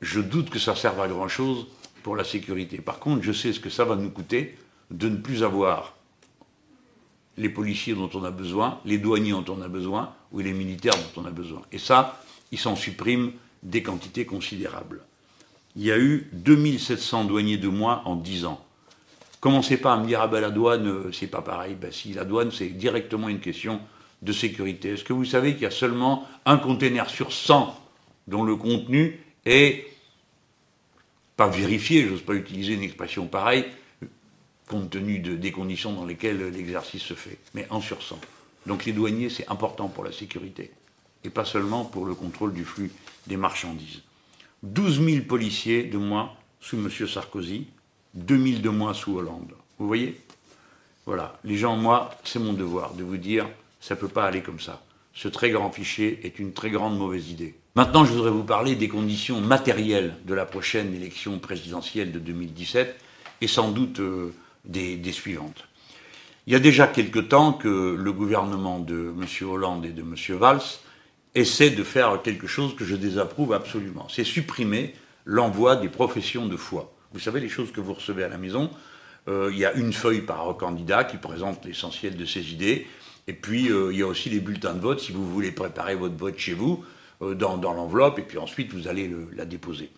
je 0.00 0.20
doute 0.20 0.50
que 0.50 0.58
ça 0.58 0.76
serve 0.76 1.00
à 1.00 1.08
grand-chose 1.08 1.66
pour 2.02 2.16
la 2.16 2.24
sécurité. 2.24 2.78
Par 2.78 2.98
contre, 2.98 3.22
je 3.22 3.32
sais 3.32 3.52
ce 3.52 3.60
que 3.60 3.70
ça 3.70 3.84
va 3.84 3.96
nous 3.96 4.10
coûter 4.10 4.56
de 4.90 5.08
ne 5.08 5.16
plus 5.16 5.42
avoir 5.42 5.94
les 7.36 7.48
policiers 7.48 7.94
dont 7.94 8.10
on 8.14 8.22
a 8.22 8.30
besoin, 8.30 8.80
les 8.84 8.98
douaniers 8.98 9.32
dont 9.32 9.44
on 9.48 9.62
a 9.62 9.68
besoin, 9.68 10.14
ou 10.30 10.38
les 10.38 10.52
militaires 10.52 10.94
dont 10.94 11.22
on 11.22 11.26
a 11.26 11.30
besoin. 11.30 11.62
Et 11.72 11.78
ça, 11.78 12.22
ils 12.52 12.58
s'en 12.58 12.76
suppriment 12.76 13.32
des 13.62 13.82
quantités 13.82 14.24
considérables 14.26 15.02
il 15.76 15.82
y 15.84 15.92
a 15.92 15.98
eu 15.98 16.28
2700 16.32 17.24
douaniers 17.24 17.56
de 17.56 17.68
moins 17.68 18.02
en 18.04 18.16
10 18.16 18.44
ans. 18.46 18.64
Commencez 19.40 19.76
pas 19.76 19.92
à 19.92 19.98
me 19.98 20.06
dire, 20.06 20.20
ah 20.20 20.28
ben 20.28 20.40
la 20.40 20.50
douane, 20.50 20.86
euh, 20.86 21.12
c'est 21.12 21.26
pas 21.26 21.42
pareil. 21.42 21.76
Ben 21.78 21.92
si, 21.92 22.14
la 22.14 22.24
douane, 22.24 22.50
c'est 22.50 22.68
directement 22.68 23.28
une 23.28 23.40
question 23.40 23.80
de 24.22 24.32
sécurité. 24.32 24.90
Est-ce 24.90 25.04
que 25.04 25.12
vous 25.12 25.24
savez 25.24 25.52
qu'il 25.52 25.64
y 25.64 25.66
a 25.66 25.70
seulement 25.70 26.26
un 26.46 26.56
conteneur 26.56 27.10
sur 27.10 27.32
100 27.32 27.78
dont 28.26 28.42
le 28.42 28.56
contenu 28.56 29.20
est 29.44 29.86
pas 31.36 31.48
vérifié, 31.48 32.06
j'ose 32.08 32.22
pas 32.22 32.34
utiliser 32.34 32.74
une 32.74 32.82
expression 32.82 33.26
pareille, 33.26 33.66
compte 34.68 34.90
tenu 34.90 35.18
des 35.18 35.52
conditions 35.52 35.92
dans 35.92 36.06
lesquelles 36.06 36.48
l'exercice 36.48 37.02
se 37.02 37.14
fait, 37.14 37.38
mais 37.54 37.66
un 37.70 37.80
sur 37.80 38.02
100. 38.02 38.18
Donc 38.66 38.84
les 38.86 38.92
douaniers, 38.92 39.28
c'est 39.28 39.50
important 39.50 39.88
pour 39.88 40.04
la 40.04 40.12
sécurité, 40.12 40.70
et 41.24 41.30
pas 41.30 41.44
seulement 41.44 41.84
pour 41.84 42.06
le 42.06 42.14
contrôle 42.14 42.54
du 42.54 42.64
flux 42.64 42.90
des 43.26 43.36
marchandises. 43.36 44.02
12 44.64 45.04
000 45.04 45.24
policiers 45.24 45.84
de 45.84 45.98
moins 45.98 46.32
sous 46.58 46.76
M. 46.76 46.88
Sarkozy, 47.06 47.66
2 48.14 48.46
000 48.46 48.58
de 48.60 48.70
moins 48.70 48.94
sous 48.94 49.18
Hollande. 49.18 49.52
Vous 49.78 49.86
voyez? 49.86 50.18
Voilà. 51.04 51.38
Les 51.44 51.56
gens, 51.56 51.76
moi, 51.76 52.10
c'est 52.24 52.38
mon 52.38 52.54
devoir 52.54 52.94
de 52.94 53.04
vous 53.04 53.18
dire, 53.18 53.46
ça 53.80 53.94
ne 53.94 54.00
peut 54.00 54.08
pas 54.08 54.24
aller 54.24 54.40
comme 54.40 54.60
ça. 54.60 54.82
Ce 55.12 55.28
très 55.28 55.50
grand 55.50 55.70
fichier 55.70 56.20
est 56.24 56.38
une 56.38 56.52
très 56.54 56.70
grande 56.70 56.96
mauvaise 56.96 57.30
idée. 57.30 57.54
Maintenant, 57.74 58.06
je 58.06 58.12
voudrais 58.12 58.30
vous 58.30 58.44
parler 58.44 58.74
des 58.74 58.88
conditions 58.88 59.40
matérielles 59.40 60.14
de 60.24 60.32
la 60.32 60.46
prochaine 60.46 60.94
élection 60.94 61.38
présidentielle 61.38 62.10
de 62.10 62.18
2017 62.18 62.98
et 63.42 63.46
sans 63.46 63.70
doute 63.70 64.00
euh, 64.00 64.32
des, 64.64 64.96
des, 64.96 65.12
suivantes. 65.12 65.68
Il 66.46 66.54
y 66.54 66.56
a 66.56 66.60
déjà 66.60 66.86
quelque 66.86 67.18
temps 67.18 67.52
que 67.52 67.94
le 67.98 68.12
gouvernement 68.12 68.78
de 68.78 69.12
M. 69.20 69.48
Hollande 69.48 69.84
et 69.84 69.90
de 69.90 70.00
M. 70.00 70.14
Valls 70.38 70.62
essaie 71.34 71.70
de 71.70 71.82
faire 71.82 72.22
quelque 72.22 72.46
chose 72.46 72.76
que 72.76 72.84
je 72.84 72.94
désapprouve 72.94 73.52
absolument. 73.52 74.06
C'est 74.08 74.24
supprimer 74.24 74.94
l'envoi 75.24 75.76
des 75.76 75.88
professions 75.88 76.46
de 76.46 76.56
foi. 76.56 76.92
Vous 77.12 77.20
savez, 77.20 77.40
les 77.40 77.48
choses 77.48 77.72
que 77.72 77.80
vous 77.80 77.94
recevez 77.94 78.24
à 78.24 78.28
la 78.28 78.38
maison, 78.38 78.70
euh, 79.28 79.50
il 79.52 79.58
y 79.58 79.64
a 79.64 79.72
une 79.72 79.92
feuille 79.92 80.20
par 80.20 80.56
candidat 80.56 81.04
qui 81.04 81.16
présente 81.16 81.64
l'essentiel 81.64 82.16
de 82.16 82.24
ses 82.24 82.52
idées. 82.52 82.86
Et 83.26 83.32
puis, 83.32 83.70
euh, 83.70 83.92
il 83.92 83.98
y 83.98 84.02
a 84.02 84.06
aussi 84.06 84.30
les 84.30 84.40
bulletins 84.40 84.74
de 84.74 84.80
vote, 84.80 85.00
si 85.00 85.12
vous 85.12 85.26
voulez 85.28 85.50
préparer 85.50 85.94
votre 85.94 86.16
vote 86.16 86.38
chez 86.38 86.52
vous, 86.52 86.84
euh, 87.22 87.34
dans, 87.34 87.56
l'enveloppe, 87.56 88.18
et 88.18 88.22
puis 88.22 88.38
ensuite, 88.38 88.72
vous 88.72 88.86
allez 88.86 89.10
la 89.34 89.44
déposer. 89.44 89.90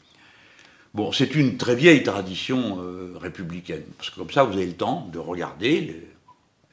Bon, 0.94 1.12
c'est 1.12 1.34
une 1.34 1.56
très 1.56 1.74
vieille 1.74 2.02
tradition 2.02 2.78
républicaine, 3.20 3.82
parce 3.98 4.08
que 4.08 4.16
comme 4.16 4.30
ça, 4.30 4.44
vous 4.44 4.54
avez 4.54 4.64
le 4.64 4.72
temps 4.72 5.10
de 5.12 5.18
regarder 5.18 5.94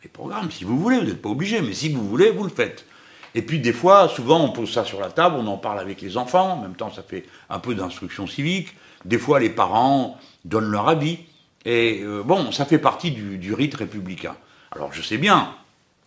les 0.02 0.10
programmes, 0.10 0.50
si 0.50 0.64
vous 0.64 0.80
voulez, 0.80 0.98
vous 1.00 1.06
n'êtes 1.06 1.22
pas 1.22 1.30
obligé, 1.30 1.62
mais 1.62 1.74
si 1.74 1.90
vous 1.90 2.08
voulez, 2.08 2.32
vous 2.32 2.44
le 2.44 2.50
faites. 2.50 2.86
Et 3.36 3.42
puis 3.42 3.60
des 3.60 3.74
fois, 3.74 4.08
souvent, 4.10 4.44
on 4.44 4.52
pose 4.52 4.72
ça 4.72 4.86
sur 4.86 5.00
la 5.00 5.10
table, 5.10 5.36
on 5.40 5.48
en 5.48 5.58
parle 5.58 5.80
avec 5.80 6.02
les 6.02 6.18
enfants, 6.18 6.54
en 6.54 6.62
même 6.62 6.76
temps, 6.76 6.92
ça 6.92 7.04
fait 7.04 7.26
un 7.50 7.60
peu 7.60 7.74
d'instruction 7.74 8.28
civique. 8.28 8.76
Des 9.06 9.18
fois, 9.18 9.40
les 9.40 9.50
parents 9.50 10.18
donnent 10.46 10.70
leur 10.70 10.88
avis. 10.88 11.20
Et 11.66 12.02
euh, 12.04 12.24
bon, 12.24 12.52
ça 12.52 12.66
fait 12.66 12.78
partie 12.78 13.12
du, 13.12 13.54
rite 13.54 13.76
républicain. 13.76 14.36
Alors 14.72 14.92
je 14.92 15.02
sais 15.02 15.18
bien, 15.18 15.56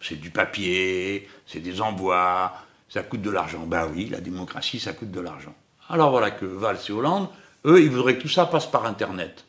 c'est 0.00 0.21
du 0.21 0.30
papier, 0.30 1.28
c'est 1.47 1.61
des 1.61 1.80
envois, 1.80 2.52
ça 2.88 3.02
coûte 3.02 3.23
de 3.23 3.30
l'argent. 3.30 3.64
Ben 3.66 3.88
oui, 3.92 4.09
la 4.11 4.21
démocratie, 4.21 4.78
ça 4.78 4.92
coûte 4.92 5.11
de 5.11 5.21
l'argent. 5.21 5.54
Alors 5.88 6.11
voilà 6.11 6.30
que 6.30 6.45
Valls 6.45 6.78
et 6.88 6.92
Hollande, 6.92 7.28
eux, 7.64 7.80
ils 7.80 7.90
voudraient 7.90 8.16
que 8.16 8.23
tout 8.23 8.28
ça 8.28 8.47
passe 8.47 8.66
par 8.66 8.87
Internet. 8.87 9.45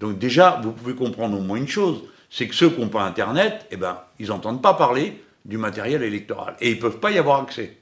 Donc 0.00 0.18
déjà, 0.18 0.60
vous 0.62 0.72
pouvez 0.72 0.94
comprendre 0.94 1.38
au 1.38 1.42
moins 1.42 1.58
une 1.58 1.68
chose, 1.68 2.02
c'est 2.30 2.48
que 2.48 2.54
ceux 2.54 2.70
qui 2.70 2.80
n'ont 2.80 2.88
pas 2.88 3.02
Internet, 3.02 3.66
eh 3.70 3.76
ben, 3.76 4.00
ils 4.18 4.28
n'entendent 4.28 4.62
pas 4.62 4.74
parler 4.74 5.22
du 5.44 5.58
matériel 5.58 6.02
électoral. 6.02 6.56
Et 6.60 6.70
ils 6.70 6.76
ne 6.76 6.80
peuvent 6.80 7.00
pas 7.00 7.10
y 7.10 7.18
avoir 7.18 7.42
accès. 7.42 7.76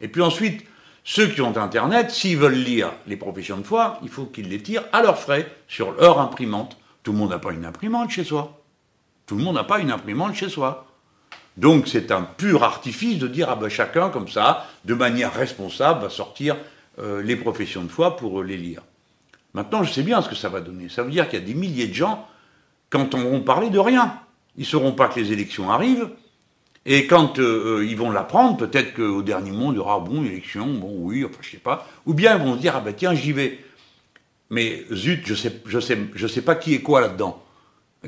Et 0.00 0.08
puis 0.08 0.22
ensuite, 0.22 0.66
ceux 1.04 1.28
qui 1.28 1.40
ont 1.40 1.56
Internet, 1.56 2.10
s'ils 2.10 2.36
veulent 2.36 2.54
lire 2.54 2.92
les 3.06 3.16
professions 3.16 3.58
de 3.58 3.62
foi, 3.62 3.98
il 4.02 4.08
faut 4.08 4.24
qu'ils 4.24 4.48
les 4.48 4.62
tirent 4.62 4.84
à 4.92 5.02
leurs 5.02 5.18
frais, 5.18 5.50
sur 5.68 5.92
leur 5.92 6.18
imprimante. 6.18 6.76
Tout 7.02 7.12
le 7.12 7.18
monde 7.18 7.30
n'a 7.30 7.38
pas 7.38 7.52
une 7.52 7.64
imprimante 7.64 8.10
chez 8.10 8.24
soi. 8.24 8.60
Tout 9.26 9.36
le 9.36 9.44
monde 9.44 9.54
n'a 9.54 9.64
pas 9.64 9.78
une 9.78 9.90
imprimante 9.90 10.34
chez 10.34 10.48
soi. 10.48 10.86
Donc 11.56 11.88
c'est 11.88 12.10
un 12.10 12.22
pur 12.22 12.64
artifice 12.64 13.18
de 13.18 13.28
dire, 13.28 13.48
ah 13.48 13.56
ben 13.56 13.68
chacun, 13.68 14.10
comme 14.10 14.28
ça, 14.28 14.66
de 14.84 14.94
manière 14.94 15.32
responsable, 15.32 16.02
va 16.02 16.10
sortir 16.10 16.56
euh, 16.98 17.22
les 17.22 17.36
professions 17.36 17.82
de 17.82 17.88
foi 17.88 18.16
pour 18.16 18.42
les 18.42 18.56
lire. 18.56 18.82
Maintenant, 19.54 19.82
je 19.82 19.92
sais 19.92 20.02
bien 20.02 20.20
ce 20.20 20.28
que 20.28 20.34
ça 20.34 20.48
va 20.48 20.60
donner. 20.60 20.88
Ça 20.88 21.02
veut 21.02 21.10
dire 21.10 21.28
qu'il 21.28 21.38
y 21.38 21.42
a 21.42 21.46
des 21.46 21.54
milliers 21.54 21.86
de 21.86 21.94
gens 21.94 22.28
qui 22.90 22.98
n'entendront 22.98 23.40
parler 23.40 23.70
de 23.70 23.78
rien. 23.78 24.20
Ils 24.56 24.62
ne 24.62 24.66
sauront 24.66 24.92
pas 24.92 25.08
que 25.08 25.18
les 25.20 25.32
élections 25.32 25.70
arrivent, 25.70 26.10
et 26.88 27.08
quand 27.08 27.40
euh, 27.40 27.80
euh, 27.80 27.84
ils 27.84 27.96
vont 27.96 28.12
l'apprendre, 28.12 28.56
peut-être 28.56 28.94
qu'au 28.94 29.20
dernier 29.20 29.50
moment, 29.50 29.72
il 29.72 29.76
y 29.76 29.80
aura, 29.80 29.98
bon, 29.98 30.24
élection, 30.24 30.66
bon, 30.66 30.94
oui, 31.00 31.24
enfin, 31.24 31.38
je 31.40 31.50
sais 31.50 31.56
pas. 31.56 31.84
Ou 32.06 32.14
bien 32.14 32.36
ils 32.36 32.42
vont 32.42 32.54
se 32.54 32.60
dire, 32.60 32.74
ah 32.76 32.80
ben 32.80 32.94
tiens, 32.94 33.12
j'y 33.12 33.32
vais. 33.32 33.58
Mais 34.50 34.84
zut, 34.92 35.26
je 35.26 35.34
sais, 35.34 35.60
je 35.66 35.80
sais, 35.80 35.98
je 36.14 36.26
sais 36.28 36.42
pas 36.42 36.54
qui 36.54 36.74
est 36.74 36.82
quoi 36.82 37.00
là-dedans. 37.00 37.42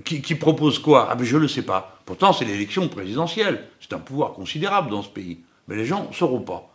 Qui, 0.05 0.35
propose 0.37 0.79
quoi? 0.79 1.09
Ah 1.11 1.17
ben 1.17 1.25
je 1.25 1.37
le 1.37 1.49
sais 1.49 1.63
pas. 1.63 2.01
Pourtant, 2.05 2.33
c'est 2.33 2.45
l'élection 2.45 2.87
présidentielle. 2.87 3.67
C'est 3.81 3.93
un 3.95 3.99
pouvoir 3.99 4.33
considérable 4.33 4.91
dans 4.91 5.03
ce 5.03 5.09
pays. 5.09 5.41
Mais 5.67 5.75
les 5.75 5.85
gens 5.85 6.07
ne 6.09 6.15
sauront 6.15 6.43
pas. 6.43 6.73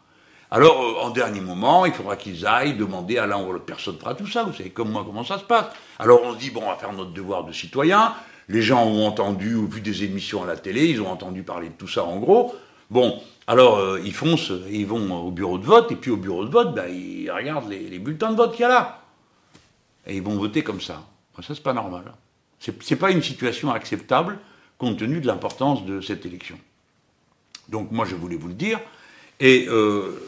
Alors, 0.52 0.84
euh, 0.84 1.06
en 1.06 1.10
dernier 1.10 1.40
moment, 1.40 1.86
il 1.86 1.94
faudra 1.94 2.18
qu'ils 2.18 2.46
aillent 2.46 2.76
demander 2.76 3.18
à 3.18 3.26
l'un 3.26 3.42
ou 3.42 3.54
l'autre 3.54 3.64
personne 3.64 3.98
fera 3.98 4.14
tout 4.14 4.28
ça. 4.28 4.44
Vous 4.44 4.52
savez 4.52 4.72
comme 4.72 4.92
moi 4.92 5.04
comment 5.06 5.24
ça 5.24 5.40
se 5.40 5.46
passe. 5.46 5.68
Alors 6.00 6.20
on 6.26 6.34
se 6.34 6.38
dit, 6.38 6.50
bon, 6.50 6.64
on 6.66 6.70
va 6.70 6.76
faire 6.76 6.92
notre 6.92 7.14
devoir 7.14 7.46
de 7.46 7.54
citoyen 7.54 8.14
les 8.50 8.62
gens 8.62 8.86
ont 8.86 9.06
entendu 9.06 9.56
ou 9.56 9.68
vu 9.68 9.82
des 9.82 10.04
émissions 10.04 10.44
à 10.44 10.46
la 10.46 10.58
télé, 10.58 10.88
ils 10.88 11.02
ont 11.02 11.10
entendu 11.10 11.44
parler 11.44 11.70
de 11.70 11.74
tout 11.74 11.88
ça 11.88 12.04
en 12.04 12.20
gros. 12.20 12.56
Bon, 12.90 13.22
alors 13.48 13.78
euh, 13.78 14.02
ils 14.04 14.14
foncent, 14.14 14.52
ils 14.70 14.86
vont 14.86 15.26
au 15.26 15.32
bureau 15.32 15.58
de 15.58 15.66
vote, 15.66 15.92
et 15.92 15.96
puis 15.96 16.12
au 16.12 16.18
bureau 16.18 16.46
de 16.46 16.52
vote, 16.52 16.76
ben, 16.76 16.88
ils 16.88 17.32
regardent 17.32 17.70
les, 17.70 18.00
bulletins 18.00 18.32
de 18.32 18.38
vote 18.38 18.52
qu'il 18.52 18.62
y 18.62 18.66
a 18.66 18.70
là. 18.70 19.02
Et 20.06 20.18
ils 20.18 20.24
vont 20.24 20.36
voter 20.36 20.64
comme 20.64 20.82
ça. 20.82 21.04
Ça, 21.42 21.56
c'est 21.56 21.64
pas 21.64 21.74
normal. 21.74 22.14
C'est 22.60 22.96
pas 22.96 23.12
une 23.12 23.24
situation 23.24 23.72
acceptable 23.72 24.38
compte 24.78 24.98
tenu 24.98 25.20
de 25.20 25.28
l'importance 25.28 25.86
de 25.86 26.02
cette 26.02 26.26
élection. 26.26 26.58
Donc 27.70 27.92
moi, 27.92 28.06
je 28.06 28.16
voulais 28.16 28.36
vous 28.36 28.48
le 28.48 28.54
dire. 28.54 28.80
Et 29.40 29.66
euh, 29.70 30.20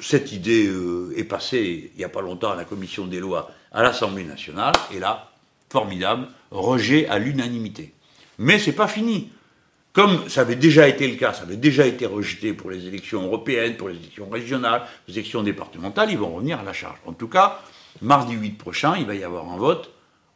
cette 0.00 0.32
idée 0.32 0.66
euh, 0.66 1.14
est 1.16 1.24
passée 1.24 1.90
il 1.94 1.98
n'y 1.98 2.04
a 2.04 2.08
pas 2.08 2.20
longtemps 2.20 2.50
à 2.50 2.56
la 2.56 2.64
commission 2.64 3.06
des 3.06 3.20
lois 3.20 3.50
à 3.72 3.82
l'Assemblée 3.82 4.24
nationale, 4.24 4.72
et 4.92 5.00
là, 5.00 5.33
formidable, 5.74 6.28
rejet 6.52 7.08
à 7.08 7.18
l'unanimité. 7.18 7.94
Mais 8.38 8.60
c'est 8.60 8.76
pas 8.76 8.86
fini. 8.86 9.32
Comme 9.92 10.28
ça 10.28 10.42
avait 10.42 10.54
déjà 10.54 10.86
été 10.86 11.08
le 11.08 11.16
cas, 11.16 11.32
ça 11.32 11.42
avait 11.42 11.56
déjà 11.56 11.84
été 11.84 12.06
rejeté 12.06 12.52
pour 12.52 12.70
les 12.70 12.86
élections 12.86 13.24
européennes, 13.24 13.76
pour 13.76 13.88
les 13.88 13.96
élections 13.96 14.28
régionales, 14.30 14.82
les 15.08 15.14
élections 15.18 15.42
départementales, 15.42 16.12
ils 16.12 16.18
vont 16.18 16.32
revenir 16.32 16.60
à 16.60 16.62
la 16.62 16.72
charge. 16.72 16.98
En 17.06 17.12
tout 17.12 17.26
cas, 17.26 17.60
mardi 18.02 18.34
8 18.34 18.50
prochain, 18.52 18.94
il 18.96 19.04
va 19.04 19.16
y 19.16 19.24
avoir 19.24 19.50
un 19.50 19.56
vote 19.56 19.90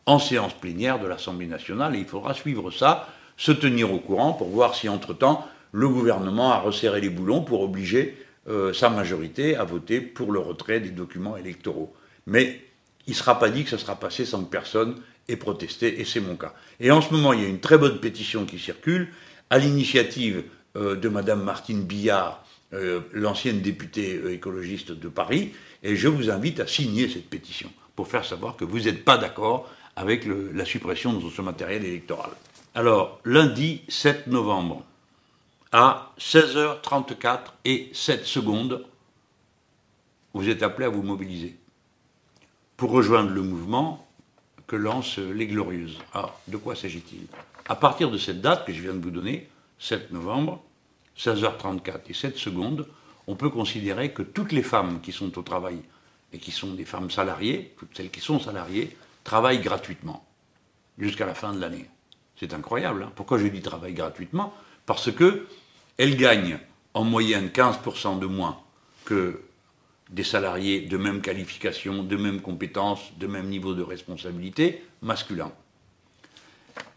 en 0.07 0.19
séance 0.19 0.55
plénière 0.55 0.99
de 0.99 1.07
l'Assemblée 1.07 1.47
nationale 1.47 1.95
et 1.95 2.01
il 2.01 2.07
faudra 2.07 2.35
suivre 2.35 2.73
ça, 2.73 3.09
se 3.37 3.53
tenir 3.53 3.93
au 3.95 4.01
courant 4.01 4.33
pour 4.33 4.49
voir 4.49 4.75
si 4.75 4.89
entre-temps 4.89 5.47
le 5.71 5.89
gouvernement 5.89 6.51
a 6.51 6.59
resserré 6.59 7.01
les 7.01 7.11
boulons 7.11 7.43
pour 7.43 7.61
obliger 7.61 8.19
euh, 8.49 8.73
sa 8.73 8.91
majorité 8.91 9.55
à 9.55 9.63
voter 9.63 10.01
pour 10.01 10.33
le 10.33 10.41
retrait 10.41 10.81
des 10.81 10.91
documents 10.91 11.37
électoraux. 11.37 11.95
Mais 12.27 12.61
il 13.09 13.13
ne 13.13 13.17
sera 13.17 13.39
pas 13.39 13.49
dit 13.49 13.65
que 13.65 13.71
ça 13.71 13.79
sera 13.79 13.97
passé 13.97 14.27
sans 14.27 14.45
que 14.45 14.51
personne 14.51 14.95
et 15.29 15.37
protester, 15.37 15.99
et 15.99 16.05
c'est 16.05 16.21
mon 16.21 16.37
cas. 16.37 16.55
Et 16.79 16.91
en 16.91 17.01
ce 17.01 17.13
moment, 17.13 17.33
il 17.33 17.43
y 17.43 17.45
a 17.45 17.49
une 17.49 17.59
très 17.59 17.79
bonne 17.79 18.01
pétition 18.01 18.45
qui 18.45 18.59
circule, 18.59 19.09
à 19.49 19.59
l'initiative 19.59 20.45
euh, 20.77 20.95
de 20.95 21.09
Madame 21.09 21.43
Martine 21.43 21.83
Billard, 21.85 22.45
euh, 22.75 23.01
l'ancienne 23.13 23.63
députée 23.63 24.17
euh, 24.17 24.35
écologiste 24.35 24.93
de 24.93 25.09
Paris, 25.09 25.55
et 25.83 25.97
je 25.97 26.07
vous 26.07 26.31
invite 26.31 26.61
à 26.61 26.67
signer 26.67 27.09
cette 27.09 27.31
pétition 27.31 27.73
pour 27.97 28.09
faire 28.09 28.27
savoir 28.27 28.57
que 28.57 28.67
vous 28.67 28.81
n'êtes 28.81 29.05
pas 29.07 29.17
d'accord 29.17 29.71
avec 29.97 30.27
la 30.27 30.65
suppression 30.65 31.15
de 31.15 31.31
ce 31.31 31.43
matériel 31.43 31.85
électoral. 31.85 32.31
Alors, 32.75 33.21
lundi 33.25 33.81
7 33.89 34.27
novembre, 34.27 34.85
à 35.73 36.13
16h34 36.21 37.39
et 37.65 37.89
7 37.93 38.25
secondes, 38.25 38.85
vous 40.35 40.49
êtes 40.49 40.63
appelé 40.63 40.87
à 40.87 40.91
vous 40.91 41.03
mobiliser. 41.03 41.57
Pour 42.79 42.93
rejoindre 42.93 43.31
le 43.33 43.43
mouvement, 43.43 44.09
que 44.69 44.77
lancent 44.77 45.19
les 45.19 45.49
Glorieuses. 45.49 45.99
Alors, 46.15 46.41
de 46.47 46.57
quoi 46.57 46.77
s'agit-il? 46.77 47.27
À 47.69 47.75
partir 47.75 48.09
de 48.09 48.19
cette 48.19 48.41
date 48.41 48.65
que 48.65 48.73
je 48.73 48.81
viens 48.81 48.95
de 48.95 49.03
vous 49.03 49.11
donner, 49.11 49.49
7 49.81 50.13
novembre, 50.13 50.63
16h34 51.19 52.03
et 52.09 52.15
7 52.15 52.39
secondes, 52.39 52.87
on 53.27 53.35
peut 53.35 53.51
considérer 53.51 54.13
que 54.13 54.23
toutes 54.23 54.53
les 54.53 54.63
femmes 54.63 55.01
qui 55.01 55.11
sont 55.11 55.37
au 55.37 55.43
travail 55.43 55.81
et 56.33 56.39
qui 56.39 56.53
sont 56.53 56.75
des 56.75 56.85
femmes 56.85 57.11
salariées, 57.11 57.75
toutes 57.79 57.97
celles 57.97 58.11
qui 58.11 58.21
sont 58.21 58.39
salariées, 58.39 58.97
travaillent 59.25 59.61
gratuitement 59.61 60.25
jusqu'à 60.99 61.27
la 61.27 61.35
fin 61.35 61.53
de 61.53 61.61
l'année. 61.61 61.91
C'est 62.39 62.55
incroyable. 62.55 63.03
Hein. 63.03 63.13
Pourquoi 63.17 63.39
je 63.39 63.49
dis 63.49 63.61
travail 63.61 63.93
gratuitement? 63.93 64.55
Parce 64.87 65.11
que 65.11 65.49
elles 65.97 66.17
gagnent 66.17 66.61
en 66.95 67.03
moyenne 67.03 67.49
15% 67.49 68.21
de 68.21 68.27
moins 68.27 68.61
que 69.05 69.43
des 70.11 70.25
salariés 70.25 70.81
de 70.81 70.97
même 70.97 71.21
qualification, 71.21 72.03
de 72.03 72.17
même 72.17 72.41
compétence, 72.41 73.01
de 73.19 73.27
même 73.27 73.49
niveau 73.49 73.75
de 73.75 73.83
responsabilité 73.83 74.83
masculin. 75.03 75.53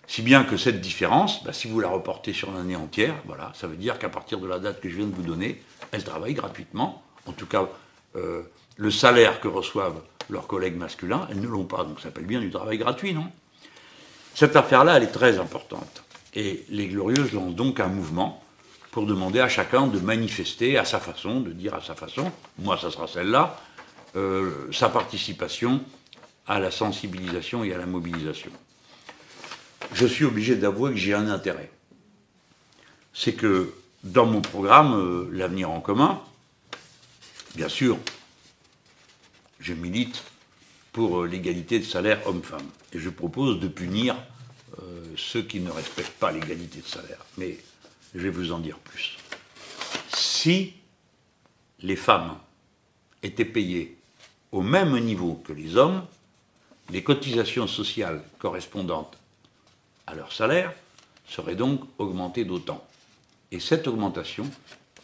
Si 0.07 0.21
bien 0.21 0.43
que 0.43 0.57
cette 0.57 0.81
différence, 0.81 1.43
bah, 1.43 1.53
si 1.53 1.69
vous 1.69 1.79
la 1.79 1.87
reportez 1.87 2.33
sur 2.33 2.51
l'année 2.51 2.75
entière, 2.75 3.15
voilà, 3.25 3.51
ça 3.55 3.67
veut 3.67 3.77
dire 3.77 3.97
qu'à 3.97 4.09
partir 4.09 4.39
de 4.39 4.47
la 4.47 4.59
date 4.59 4.81
que 4.81 4.89
je 4.89 4.97
viens 4.97 5.05
de 5.05 5.15
vous 5.15 5.23
donner, 5.23 5.61
elles 5.91 6.03
travaillent 6.03 6.33
gratuitement. 6.33 7.01
En 7.25 7.31
tout 7.31 7.45
cas, 7.45 7.69
euh, 8.15 8.43
le 8.77 8.91
salaire 8.91 9.39
que 9.39 9.47
reçoivent 9.47 10.01
leurs 10.29 10.47
collègues 10.47 10.75
masculins, 10.75 11.27
elles 11.29 11.39
ne 11.39 11.47
l'ont 11.47 11.65
pas. 11.65 11.83
Donc 11.83 11.99
ça 11.99 12.05
s'appelle 12.05 12.25
bien 12.25 12.41
du 12.41 12.49
travail 12.49 12.77
gratuit, 12.77 13.13
non? 13.13 13.27
Cette 14.33 14.55
affaire-là, 14.55 14.97
elle 14.97 15.03
est 15.03 15.07
très 15.07 15.39
importante. 15.39 16.03
Et 16.33 16.65
les 16.69 16.87
Glorieuses 16.87 17.33
lancent 17.33 17.55
donc 17.55 17.79
un 17.79 17.87
mouvement 17.87 18.43
pour 18.91 19.05
demander 19.05 19.39
à 19.39 19.47
chacun 19.47 19.87
de 19.87 19.99
manifester 19.99 20.77
à 20.77 20.85
sa 20.85 20.99
façon, 20.99 21.39
de 21.39 21.51
dire 21.51 21.73
à 21.73 21.81
sa 21.81 21.95
façon, 21.95 22.31
moi 22.59 22.77
ça 22.77 22.91
sera 22.91 23.07
celle-là, 23.07 23.57
euh, 24.17 24.69
sa 24.73 24.89
participation 24.89 25.81
à 26.45 26.59
la 26.59 26.71
sensibilisation 26.71 27.63
et 27.63 27.73
à 27.73 27.77
la 27.77 27.85
mobilisation. 27.85 28.51
Je 29.93 30.05
suis 30.05 30.25
obligé 30.25 30.57
d'avouer 30.57 30.91
que 30.91 30.97
j'ai 30.97 31.13
un 31.13 31.29
intérêt. 31.29 31.71
C'est 33.13 33.33
que 33.33 33.73
dans 34.03 34.25
mon 34.25 34.41
programme, 34.41 34.93
euh, 34.93 35.29
l'avenir 35.31 35.71
en 35.71 35.79
commun, 35.79 36.21
bien 37.55 37.69
sûr, 37.69 37.97
je 39.61 39.73
milite 39.73 40.23
pour 40.91 41.21
euh, 41.21 41.27
l'égalité 41.27 41.79
de 41.79 41.85
salaire 41.85 42.19
homme-femme. 42.27 42.67
Et 42.91 42.99
je 42.99 43.09
propose 43.09 43.59
de 43.59 43.67
punir 43.67 44.15
ceux 45.17 45.41
qui 45.41 45.59
ne 45.59 45.69
respectent 45.69 46.17
pas 46.17 46.31
l'égalité 46.31 46.79
de 46.79 46.87
salaire. 46.87 47.19
Mais 47.37 47.57
je 48.13 48.19
vais 48.19 48.29
vous 48.29 48.51
en 48.51 48.59
dire 48.59 48.77
plus. 48.77 49.17
Si 50.13 50.73
les 51.79 51.95
femmes 51.95 52.37
étaient 53.23 53.45
payées 53.45 53.97
au 54.51 54.61
même 54.61 54.97
niveau 54.99 55.41
que 55.45 55.53
les 55.53 55.77
hommes, 55.77 56.05
les 56.89 57.03
cotisations 57.03 57.67
sociales 57.67 58.21
correspondantes 58.37 59.17
à 60.07 60.15
leur 60.15 60.33
salaire 60.33 60.73
seraient 61.27 61.55
donc 61.55 61.81
augmentées 61.97 62.43
d'autant. 62.43 62.85
Et 63.51 63.59
cette 63.59 63.87
augmentation 63.87 64.49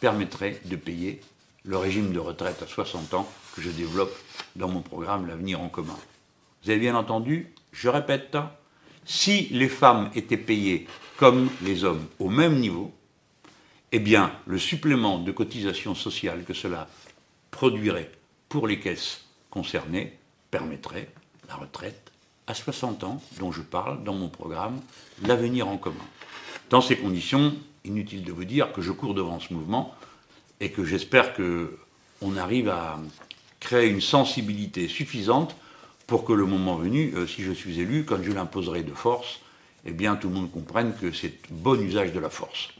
permettrait 0.00 0.60
de 0.66 0.76
payer 0.76 1.20
le 1.64 1.76
régime 1.76 2.12
de 2.12 2.18
retraite 2.18 2.62
à 2.62 2.66
60 2.66 3.14
ans 3.14 3.28
que 3.54 3.62
je 3.62 3.70
développe 3.70 4.14
dans 4.56 4.68
mon 4.68 4.82
programme 4.82 5.26
L'avenir 5.26 5.60
en 5.60 5.68
commun. 5.68 5.96
Vous 6.62 6.70
avez 6.70 6.78
bien 6.78 6.94
entendu 6.94 7.52
Je 7.72 7.88
répète, 7.88 8.36
si 9.04 9.48
les 9.50 9.68
femmes 9.68 10.10
étaient 10.14 10.36
payées 10.36 10.86
comme 11.16 11.48
les 11.62 11.84
hommes 11.84 12.06
au 12.18 12.28
même 12.28 12.58
niveau, 12.58 12.92
eh 13.92 13.98
bien, 13.98 14.32
le 14.46 14.58
supplément 14.58 15.18
de 15.18 15.32
cotisation 15.32 15.94
sociale 15.94 16.44
que 16.44 16.54
cela 16.54 16.88
produirait 17.50 18.10
pour 18.48 18.66
les 18.66 18.80
caisses 18.80 19.24
concernées 19.50 20.18
permettrait 20.50 21.08
la 21.48 21.54
retraite 21.56 22.12
à 22.46 22.54
60 22.54 23.04
ans, 23.04 23.22
dont 23.38 23.52
je 23.52 23.62
parle 23.62 24.04
dans 24.04 24.14
mon 24.14 24.28
programme 24.28 24.80
L'avenir 25.26 25.68
en 25.68 25.76
commun. 25.76 25.96
Dans 26.70 26.80
ces 26.80 26.96
conditions, 26.96 27.54
inutile 27.84 28.24
de 28.24 28.32
vous 28.32 28.44
dire 28.44 28.72
que 28.72 28.82
je 28.82 28.92
cours 28.92 29.14
devant 29.14 29.40
ce 29.40 29.52
mouvement 29.52 29.94
et 30.60 30.70
que 30.70 30.84
j'espère 30.84 31.34
qu'on 31.34 32.36
arrive 32.36 32.68
à 32.68 32.98
créer 33.60 33.88
une 33.88 34.00
sensibilité 34.00 34.88
suffisante 34.88 35.56
pour 36.06 36.24
que 36.24 36.32
le 36.32 36.46
moment 36.46 36.76
venu, 36.76 37.12
euh, 37.14 37.26
si 37.26 37.42
je 37.42 37.52
suis 37.52 37.80
élu, 37.80 38.04
quand 38.04 38.22
je 38.22 38.32
l'imposerai 38.32 38.82
de 38.82 38.94
force, 38.94 39.40
eh 39.84 39.92
bien 39.92 40.16
tout 40.16 40.28
le 40.28 40.34
monde 40.34 40.50
comprenne 40.50 40.94
que 40.94 41.12
c'est 41.12 41.34
bon 41.50 41.80
usage 41.80 42.12
de 42.12 42.18
la 42.18 42.30
force. 42.30 42.70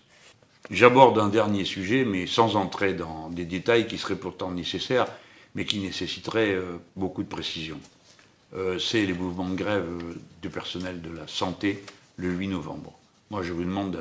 J'aborde 0.70 1.18
un 1.18 1.28
dernier 1.28 1.64
sujet, 1.64 2.04
mais 2.04 2.26
sans 2.26 2.56
entrer 2.56 2.94
dans 2.94 3.30
des 3.30 3.44
détails 3.44 3.86
qui 3.86 3.98
seraient 3.98 4.16
pourtant 4.16 4.50
nécessaires, 4.50 5.06
mais 5.54 5.64
qui 5.64 5.78
nécessiteraient 5.78 6.54
euh, 6.54 6.76
beaucoup 6.96 7.22
de 7.22 7.28
précision. 7.28 7.78
Euh, 8.54 8.78
c'est 8.78 9.04
les 9.06 9.12
mouvements 9.12 9.48
de 9.48 9.54
grève 9.54 9.86
du 10.42 10.50
personnel 10.50 11.00
de 11.00 11.10
la 11.10 11.26
santé 11.26 11.82
le 12.16 12.30
8 12.30 12.48
novembre. 12.48 12.92
Moi, 13.30 13.42
je 13.42 13.52
vous 13.52 13.64
demande 13.64 13.92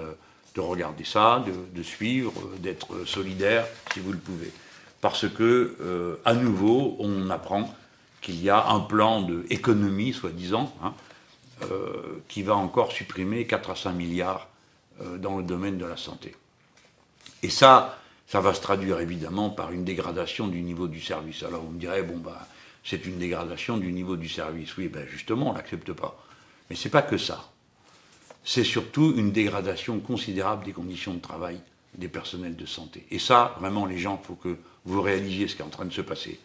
de, 0.55 0.59
regarder 0.59 1.03
ça, 1.03 1.45
de, 1.75 1.83
suivre, 1.83 2.33
d'être 2.57 3.05
solidaire, 3.05 3.67
si 3.93 3.99
vous 3.99 4.11
le 4.11 4.17
pouvez. 4.17 4.51
Parce 5.01 5.29
que, 5.29 6.17
à 6.25 6.33
nouveau, 6.33 6.95
on 6.97 7.29
apprend 7.29 7.71
qu'il 8.21 8.41
y 8.43 8.49
a 8.49 8.67
un 8.69 8.79
plan 8.79 9.21
d'économie, 9.21 10.13
soi-disant, 10.13 10.73
hein, 10.81 10.93
euh, 11.63 12.21
qui 12.27 12.43
va 12.43 12.55
encore 12.55 12.91
supprimer 12.91 13.47
4 13.47 13.71
à 13.71 13.75
5 13.75 13.93
milliards 13.93 14.47
euh, 15.01 15.17
dans 15.17 15.37
le 15.37 15.43
domaine 15.43 15.79
de 15.79 15.85
la 15.85 15.97
santé. 15.97 16.35
Et 17.43 17.49
ça, 17.49 17.99
ça 18.27 18.41
va 18.41 18.53
se 18.53 18.61
traduire 18.61 18.99
évidemment 18.99 19.49
par 19.49 19.71
une 19.71 19.83
dégradation 19.83 20.47
du 20.47 20.61
niveau 20.61 20.87
du 20.87 21.01
service. 21.01 21.43
Alors 21.43 21.63
vous 21.63 21.71
me 21.71 21.79
direz, 21.79 22.03
bon, 22.03 22.17
bah, 22.17 22.47
c'est 22.83 23.05
une 23.05 23.17
dégradation 23.17 23.77
du 23.77 23.91
niveau 23.91 24.15
du 24.15 24.29
service. 24.29 24.75
Oui, 24.77 24.87
ben 24.87 25.07
justement, 25.07 25.49
on 25.49 25.53
ne 25.53 25.57
l'accepte 25.57 25.93
pas. 25.93 26.23
Mais 26.69 26.75
ce 26.75 26.87
n'est 26.87 26.91
pas 26.91 27.01
que 27.01 27.17
ça. 27.17 27.51
C'est 28.43 28.63
surtout 28.63 29.13
une 29.17 29.31
dégradation 29.31 29.99
considérable 29.99 30.65
des 30.65 30.73
conditions 30.73 31.13
de 31.13 31.19
travail 31.19 31.59
des 31.95 32.07
personnels 32.07 32.55
de 32.55 32.65
santé. 32.65 33.05
Et 33.11 33.19
ça, 33.19 33.55
vraiment, 33.59 33.85
les 33.85 33.97
gens, 33.97 34.19
il 34.21 34.25
faut 34.25 34.35
que 34.35 34.57
vous 34.85 35.01
réalisiez 35.01 35.47
ce 35.47 35.55
qui 35.55 35.61
est 35.61 35.65
en 35.65 35.69
train 35.69 35.85
de 35.85 35.93
se 35.93 36.01
passer 36.01 36.39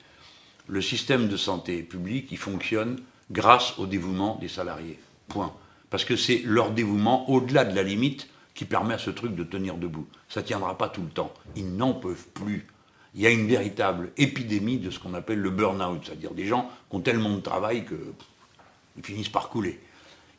le 0.68 0.80
système 0.80 1.28
de 1.28 1.36
santé 1.36 1.82
publique, 1.82 2.28
il 2.30 2.38
fonctionne 2.38 3.00
grâce 3.30 3.78
au 3.78 3.86
dévouement 3.86 4.38
des 4.40 4.48
salariés. 4.48 4.98
Point. 5.28 5.52
Parce 5.90 6.04
que 6.04 6.16
c'est 6.16 6.42
leur 6.44 6.70
dévouement, 6.70 7.28
au-delà 7.30 7.64
de 7.64 7.74
la 7.74 7.82
limite, 7.82 8.28
qui 8.54 8.64
permet 8.64 8.94
à 8.94 8.98
ce 8.98 9.10
truc 9.10 9.34
de 9.34 9.44
tenir 9.44 9.76
debout. 9.76 10.06
Ça 10.28 10.40
ne 10.40 10.46
tiendra 10.46 10.76
pas 10.76 10.88
tout 10.88 11.02
le 11.02 11.08
temps. 11.08 11.32
Ils 11.56 11.74
n'en 11.76 11.94
peuvent 11.94 12.28
plus. 12.34 12.66
Il 13.14 13.20
y 13.20 13.26
a 13.26 13.30
une 13.30 13.46
véritable 13.46 14.12
épidémie 14.16 14.78
de 14.78 14.90
ce 14.90 14.98
qu'on 14.98 15.14
appelle 15.14 15.38
le 15.38 15.50
burn-out, 15.50 16.02
c'est-à-dire 16.04 16.32
des 16.32 16.46
gens 16.46 16.70
qui 16.88 16.96
ont 16.96 17.00
tellement 17.00 17.34
de 17.34 17.40
travail 17.40 17.84
qu'ils 17.84 19.04
finissent 19.04 19.28
par 19.28 19.48
couler. 19.48 19.80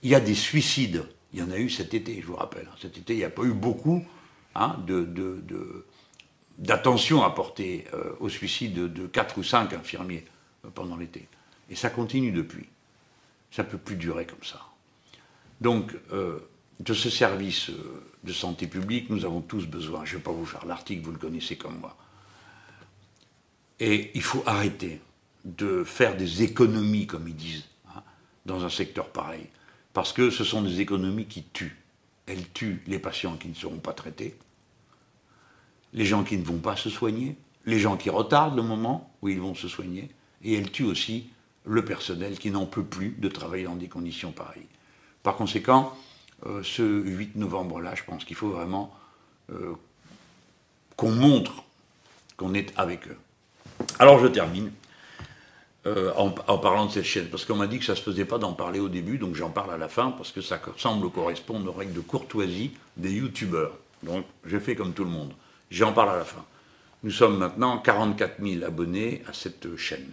Il 0.01 0.09
y 0.09 0.15
a 0.15 0.19
des 0.19 0.35
suicides. 0.35 1.05
Il 1.33 1.39
y 1.39 1.43
en 1.43 1.51
a 1.51 1.57
eu 1.57 1.69
cet 1.69 1.93
été, 1.93 2.19
je 2.21 2.27
vous 2.27 2.35
rappelle. 2.35 2.67
Cet 2.81 2.97
été, 2.97 3.13
il 3.13 3.17
n'y 3.17 3.23
a 3.23 3.29
pas 3.29 3.43
eu 3.43 3.53
beaucoup 3.53 4.03
hein, 4.55 4.77
de, 4.85 5.03
de 5.03 5.85
d'attention 6.57 7.23
apportée 7.23 7.85
euh, 7.93 8.13
au 8.19 8.29
suicide 8.29 8.73
de, 8.93 9.07
4 9.07 9.37
ou 9.37 9.43
5 9.43 9.73
infirmiers 9.73 10.25
euh, 10.65 10.69
pendant 10.73 10.95
l'été. 10.95 11.27
Et 11.69 11.75
ça 11.75 11.89
continue 11.89 12.31
depuis. 12.31 12.67
Ça 13.51 13.63
ne 13.63 13.69
peut 13.69 13.77
plus 13.77 13.95
durer 13.95 14.25
comme 14.25 14.43
ça. 14.43 14.61
Donc, 15.61 15.95
euh, 16.11 16.39
de 16.79 16.93
ce 16.93 17.09
service 17.09 17.71
de 18.23 18.33
santé 18.33 18.67
publique, 18.67 19.09
nous 19.09 19.25
avons 19.25 19.41
tous 19.41 19.65
besoin. 19.65 20.05
Je 20.05 20.13
ne 20.13 20.17
vais 20.17 20.23
pas 20.23 20.31
vous 20.31 20.45
faire 20.45 20.65
l'article, 20.65 21.03
vous 21.03 21.11
le 21.11 21.17
connaissez 21.17 21.55
comme 21.55 21.79
moi. 21.79 21.95
Et 23.79 24.11
il 24.15 24.21
faut 24.21 24.43
arrêter 24.45 25.01
de 25.45 25.83
faire 25.83 26.15
des 26.15 26.43
économies, 26.43 27.05
comme 27.05 27.27
ils 27.27 27.35
disent, 27.35 27.65
hein, 27.89 28.01
dans 28.45 28.63
un 28.63 28.69
secteur 28.69 29.09
pareil. 29.09 29.47
Parce 29.93 30.13
que 30.13 30.29
ce 30.29 30.43
sont 30.43 30.61
des 30.61 30.79
économies 30.79 31.25
qui 31.25 31.43
tuent. 31.43 31.77
Elles 32.25 32.49
tuent 32.53 32.81
les 32.87 32.99
patients 32.99 33.35
qui 33.35 33.49
ne 33.49 33.53
seront 33.53 33.79
pas 33.79 33.93
traités, 33.93 34.37
les 35.91 36.05
gens 36.05 36.23
qui 36.23 36.37
ne 36.37 36.43
vont 36.43 36.59
pas 36.59 36.77
se 36.77 36.89
soigner, 36.89 37.35
les 37.65 37.79
gens 37.79 37.97
qui 37.97 38.09
retardent 38.09 38.55
le 38.55 38.63
moment 38.63 39.13
où 39.21 39.29
ils 39.29 39.39
vont 39.39 39.55
se 39.55 39.67
soigner, 39.67 40.09
et 40.41 40.53
elle 40.53 40.71
tue 40.71 40.85
aussi 40.85 41.29
le 41.65 41.83
personnel 41.85 42.39
qui 42.39 42.51
n'en 42.51 42.65
peut 42.65 42.83
plus 42.83 43.11
de 43.19 43.27
travailler 43.27 43.65
dans 43.65 43.75
des 43.75 43.87
conditions 43.87 44.31
pareilles. 44.31 44.67
Par 45.21 45.35
conséquent, 45.35 45.93
euh, 45.93 46.12
ce 46.63 46.83
8 46.83 47.35
novembre-là, 47.35 47.95
je 47.95 48.03
pense 48.03 48.25
qu'il 48.25 48.35
faut 48.35 48.49
vraiment 48.49 48.93
euh, 49.51 49.73
qu'on 50.95 51.11
montre 51.11 51.63
qu'on 52.37 52.53
est 52.53 52.73
avec 52.77 53.07
eux. 53.07 53.17
Alors 53.99 54.19
je 54.19 54.27
termine 54.27 54.71
euh, 55.85 56.13
en, 56.15 56.57
parlant 56.57 56.85
de 56.85 56.91
cette 56.91 57.03
chaîne, 57.03 57.27
parce 57.27 57.45
qu'on 57.45 57.55
m'a 57.55 57.67
dit 57.67 57.79
que 57.79 57.85
ça 57.85 57.93
ne 57.93 57.97
se 57.97 58.03
faisait 58.03 58.25
pas 58.25 58.37
d'en 58.37 58.53
parler 58.53 58.79
au 58.79 58.89
début, 58.89 59.17
donc 59.17 59.35
j'en 59.35 59.49
parle 59.49 59.73
à 59.73 59.77
la 59.77 59.89
fin, 59.89 60.11
parce 60.11 60.31
que 60.31 60.41
ça 60.41 60.61
semble 60.77 61.09
correspondre 61.09 61.69
aux 61.69 61.77
règles 61.77 61.93
de 61.93 61.99
courtoisie 61.99 62.71
des 62.95 63.11
youtubeurs. 63.11 63.77
Donc 64.01 64.25
j'ai 64.45 64.59
fait 64.59 64.75
comme 64.75 64.93
tout 64.93 65.03
le 65.03 65.09
monde. 65.09 65.33
J'en 65.71 65.91
parle 65.91 66.09
à 66.09 66.17
la 66.17 66.25
fin. 66.25 66.43
Nous 67.03 67.11
sommes 67.11 67.37
maintenant 67.37 67.77
44 67.79 68.41
000 68.41 68.63
abonnés 68.63 69.23
à 69.27 69.33
cette 69.33 69.75
chaîne. 69.75 70.11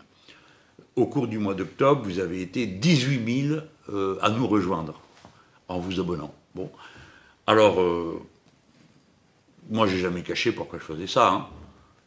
Au 0.97 1.07
cours 1.07 1.29
du 1.29 1.39
mois 1.39 1.55
d'octobre, 1.55 2.03
vous 2.05 2.19
avez 2.19 2.43
été 2.43 2.67
18 2.67 3.49
000 3.49 3.61
euh, 3.91 4.19
à 4.23 4.31
nous 4.31 4.47
rejoindre 4.47 5.01
en 5.71 5.79
vous 5.79 6.01
abonnant. 6.01 6.35
Bon. 6.55 6.71
Alors, 7.47 7.81
euh, 7.81 8.21
moi, 9.71 9.87
j'ai 9.87 9.99
jamais 9.99 10.23
caché 10.23 10.53
pourquoi 10.53 10.79
je 10.79 10.85
faisais 10.85 11.07
ça. 11.07 11.29
Hein. 11.31 11.47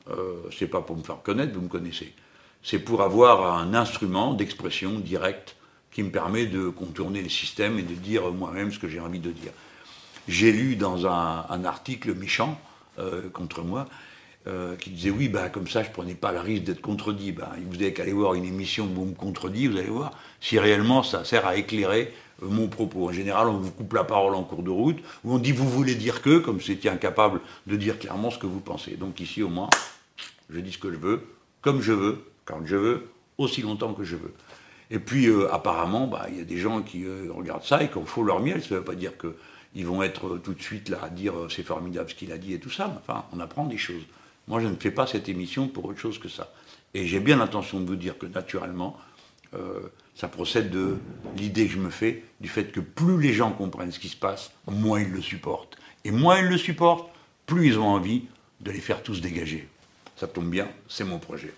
Euh, 0.10 0.36
c'est 0.58 0.68
pas 0.68 0.82
pour 0.82 0.98
me 0.98 1.04
faire 1.04 1.22
connaître, 1.24 1.54
vous 1.54 1.62
me 1.62 1.70
connaissez. 1.70 2.14
C'est 2.62 2.80
pour 2.80 3.02
avoir 3.02 3.58
un 3.58 3.74
instrument 3.74 4.34
d'expression 4.34 5.00
directe 5.00 5.56
qui 5.92 6.04
me 6.04 6.12
permet 6.12 6.46
de 6.46 6.70
contourner 6.70 7.22
le 7.22 7.30
système 7.30 7.80
et 7.80 7.84
de 7.84 7.94
dire 7.94 8.32
moi-même 8.32 8.72
ce 8.72 8.80
que 8.80 8.90
j'ai 8.90 9.00
envie 9.00 9.20
de 9.20 9.32
dire. 9.32 9.52
J'ai 10.28 10.52
lu 10.52 10.76
dans 10.76 11.06
un 11.06 11.66
article 11.66 12.14
méchant 12.16 12.60
euh, 13.00 13.30
contre 13.30 13.64
moi, 13.64 13.88
euh, 14.48 14.76
qui 14.76 14.90
disait 14.90 15.10
oui, 15.10 15.30
bah, 15.30 15.50
comme 15.50 15.68
ça 15.68 15.84
je 15.84 15.90
ne 15.90 15.94
prenais 15.94 16.16
pas 16.16 16.32
le 16.32 16.40
risque 16.40 16.64
d'être 16.64 16.82
contredit. 16.82 17.32
Bah, 17.32 17.52
vous 17.66 17.78
n'avez 17.78 17.94
qu'à 17.94 18.04
aller 18.04 18.14
voir 18.14 18.34
une 18.34 18.46
émission 18.46 18.86
où 18.86 18.94
vous 18.94 19.06
me 19.06 19.16
contredit, 19.16 19.68
vous 19.68 19.78
allez 19.78 19.88
voir 19.88 20.12
si 20.42 20.60
réellement 20.60 21.04
ça 21.04 21.24
sert 21.24 21.46
à 21.46 21.56
éclairer 21.56 22.14
euh, 22.42 22.48
mon 22.48 22.68
propos. 22.68 23.08
En 23.08 23.12
général, 23.12 23.48
on 23.48 23.58
vous 23.58 23.72
coupe 23.72 23.94
la 23.94 24.04
parole 24.04 24.36
en 24.36 24.44
cours 24.44 24.64
de 24.64 24.70
route, 24.70 25.00
ou 25.24 25.34
on 25.34 25.38
dit 25.38 25.52
vous 25.52 25.70
voulez 25.70 25.96
dire 25.96 26.22
que, 26.22 26.40
comme 26.40 26.62
c'était 26.62 26.90
incapable 26.90 27.42
de 27.68 27.76
dire 27.76 28.00
clairement 28.00 28.32
ce 28.32 28.38
que 28.38 28.48
vous 28.48 28.60
pensez. 28.60 28.96
Donc 28.96 29.20
ici, 29.20 29.44
au 29.44 29.50
moins, 29.50 29.70
je 30.50 30.60
dis 30.60 30.74
ce 30.74 30.78
que 30.78 30.92
je 30.92 30.98
veux, 30.98 31.26
comme 31.62 31.82
je 31.82 31.94
veux, 31.94 32.24
quand 32.46 32.66
je 32.66 32.76
veux, 32.76 33.08
aussi 33.38 33.62
longtemps 33.62 33.94
que 33.94 34.04
je 34.04 34.16
veux. 34.16 34.34
Et 34.92 35.00
puis, 35.00 35.28
apparemment, 35.52 36.06
bah, 36.06 36.28
il 36.30 36.38
y 36.38 36.42
a 36.42 36.44
des 36.44 36.58
gens 36.58 36.82
qui 36.82 37.06
regardent 37.34 37.64
ça 37.64 37.82
et 37.82 37.90
qu'on 37.90 38.06
faut 38.06 38.22
leur 38.22 38.42
miel. 38.42 38.62
Ça 38.62 38.76
ne 38.76 38.80
veut 38.80 38.86
pas 38.86 38.94
dire 38.94 39.18
que 39.18 39.36
ils 39.76 39.86
vont 39.86 40.04
être 40.04 40.38
tout 40.38 40.54
de 40.54 40.62
suite 40.62 40.90
là 40.90 41.00
à 41.04 41.10
dire 41.10 41.38
euh, 41.38 41.50
c'est 41.50 41.64
formidable 41.64 42.10
ce 42.10 42.16
qu'il 42.16 42.32
a 42.32 42.38
dit 42.38 42.54
et 42.54 42.60
tout 42.60 42.70
ça. 42.70 43.02
Enfin, 43.02 43.26
on 43.34 43.40
apprend 43.40 43.66
des 43.66 43.78
choses. 43.78 44.04
Moi, 44.48 44.60
je 44.60 44.68
ne 44.68 44.76
fais 44.76 44.92
pas 44.92 45.08
cette 45.08 45.30
émission 45.30 45.68
pour 45.68 45.86
autre 45.86 46.00
chose 46.00 46.20
que 46.20 46.30
ça. 46.30 46.54
Et 46.94 47.08
j'ai 47.08 47.20
bien 47.20 47.38
l'intention 47.38 47.80
de 47.80 47.86
vous 47.86 47.96
dire 47.96 48.18
que 48.18 48.26
naturellement, 48.26 48.98
euh, 49.56 49.80
ça 50.16 50.28
procède 50.28 50.70
de 50.70 50.98
l'idée 51.38 51.68
que 51.68 51.74
je 51.74 51.80
me 51.80 51.90
fais 51.90 52.24
du 52.40 52.50
fait 52.50 52.72
que 52.72 52.80
plus 52.80 53.20
les 53.20 53.34
gens 53.34 53.52
comprennent 53.52 53.92
ce 53.92 54.00
qui 54.00 54.10
se 54.10 54.18
passe, 54.18 54.52
moins 54.68 55.00
ils 55.00 55.12
le 55.12 55.22
supportent. 55.22 55.78
Et 56.04 56.12
moins 56.12 56.40
ils 56.40 56.48
le 56.48 56.58
supportent, 56.58 57.10
plus 57.46 57.68
ils 57.68 57.80
ont 57.80 57.88
envie 57.88 58.26
de 58.62 58.72
les 58.72 58.82
faire 58.82 59.02
tous 59.02 59.22
dégager. 59.22 59.68
Ça 60.16 60.28
tombe 60.28 60.50
bien, 60.50 60.68
c'est 60.88 61.04
mon 61.04 61.20
projet. 61.20 61.54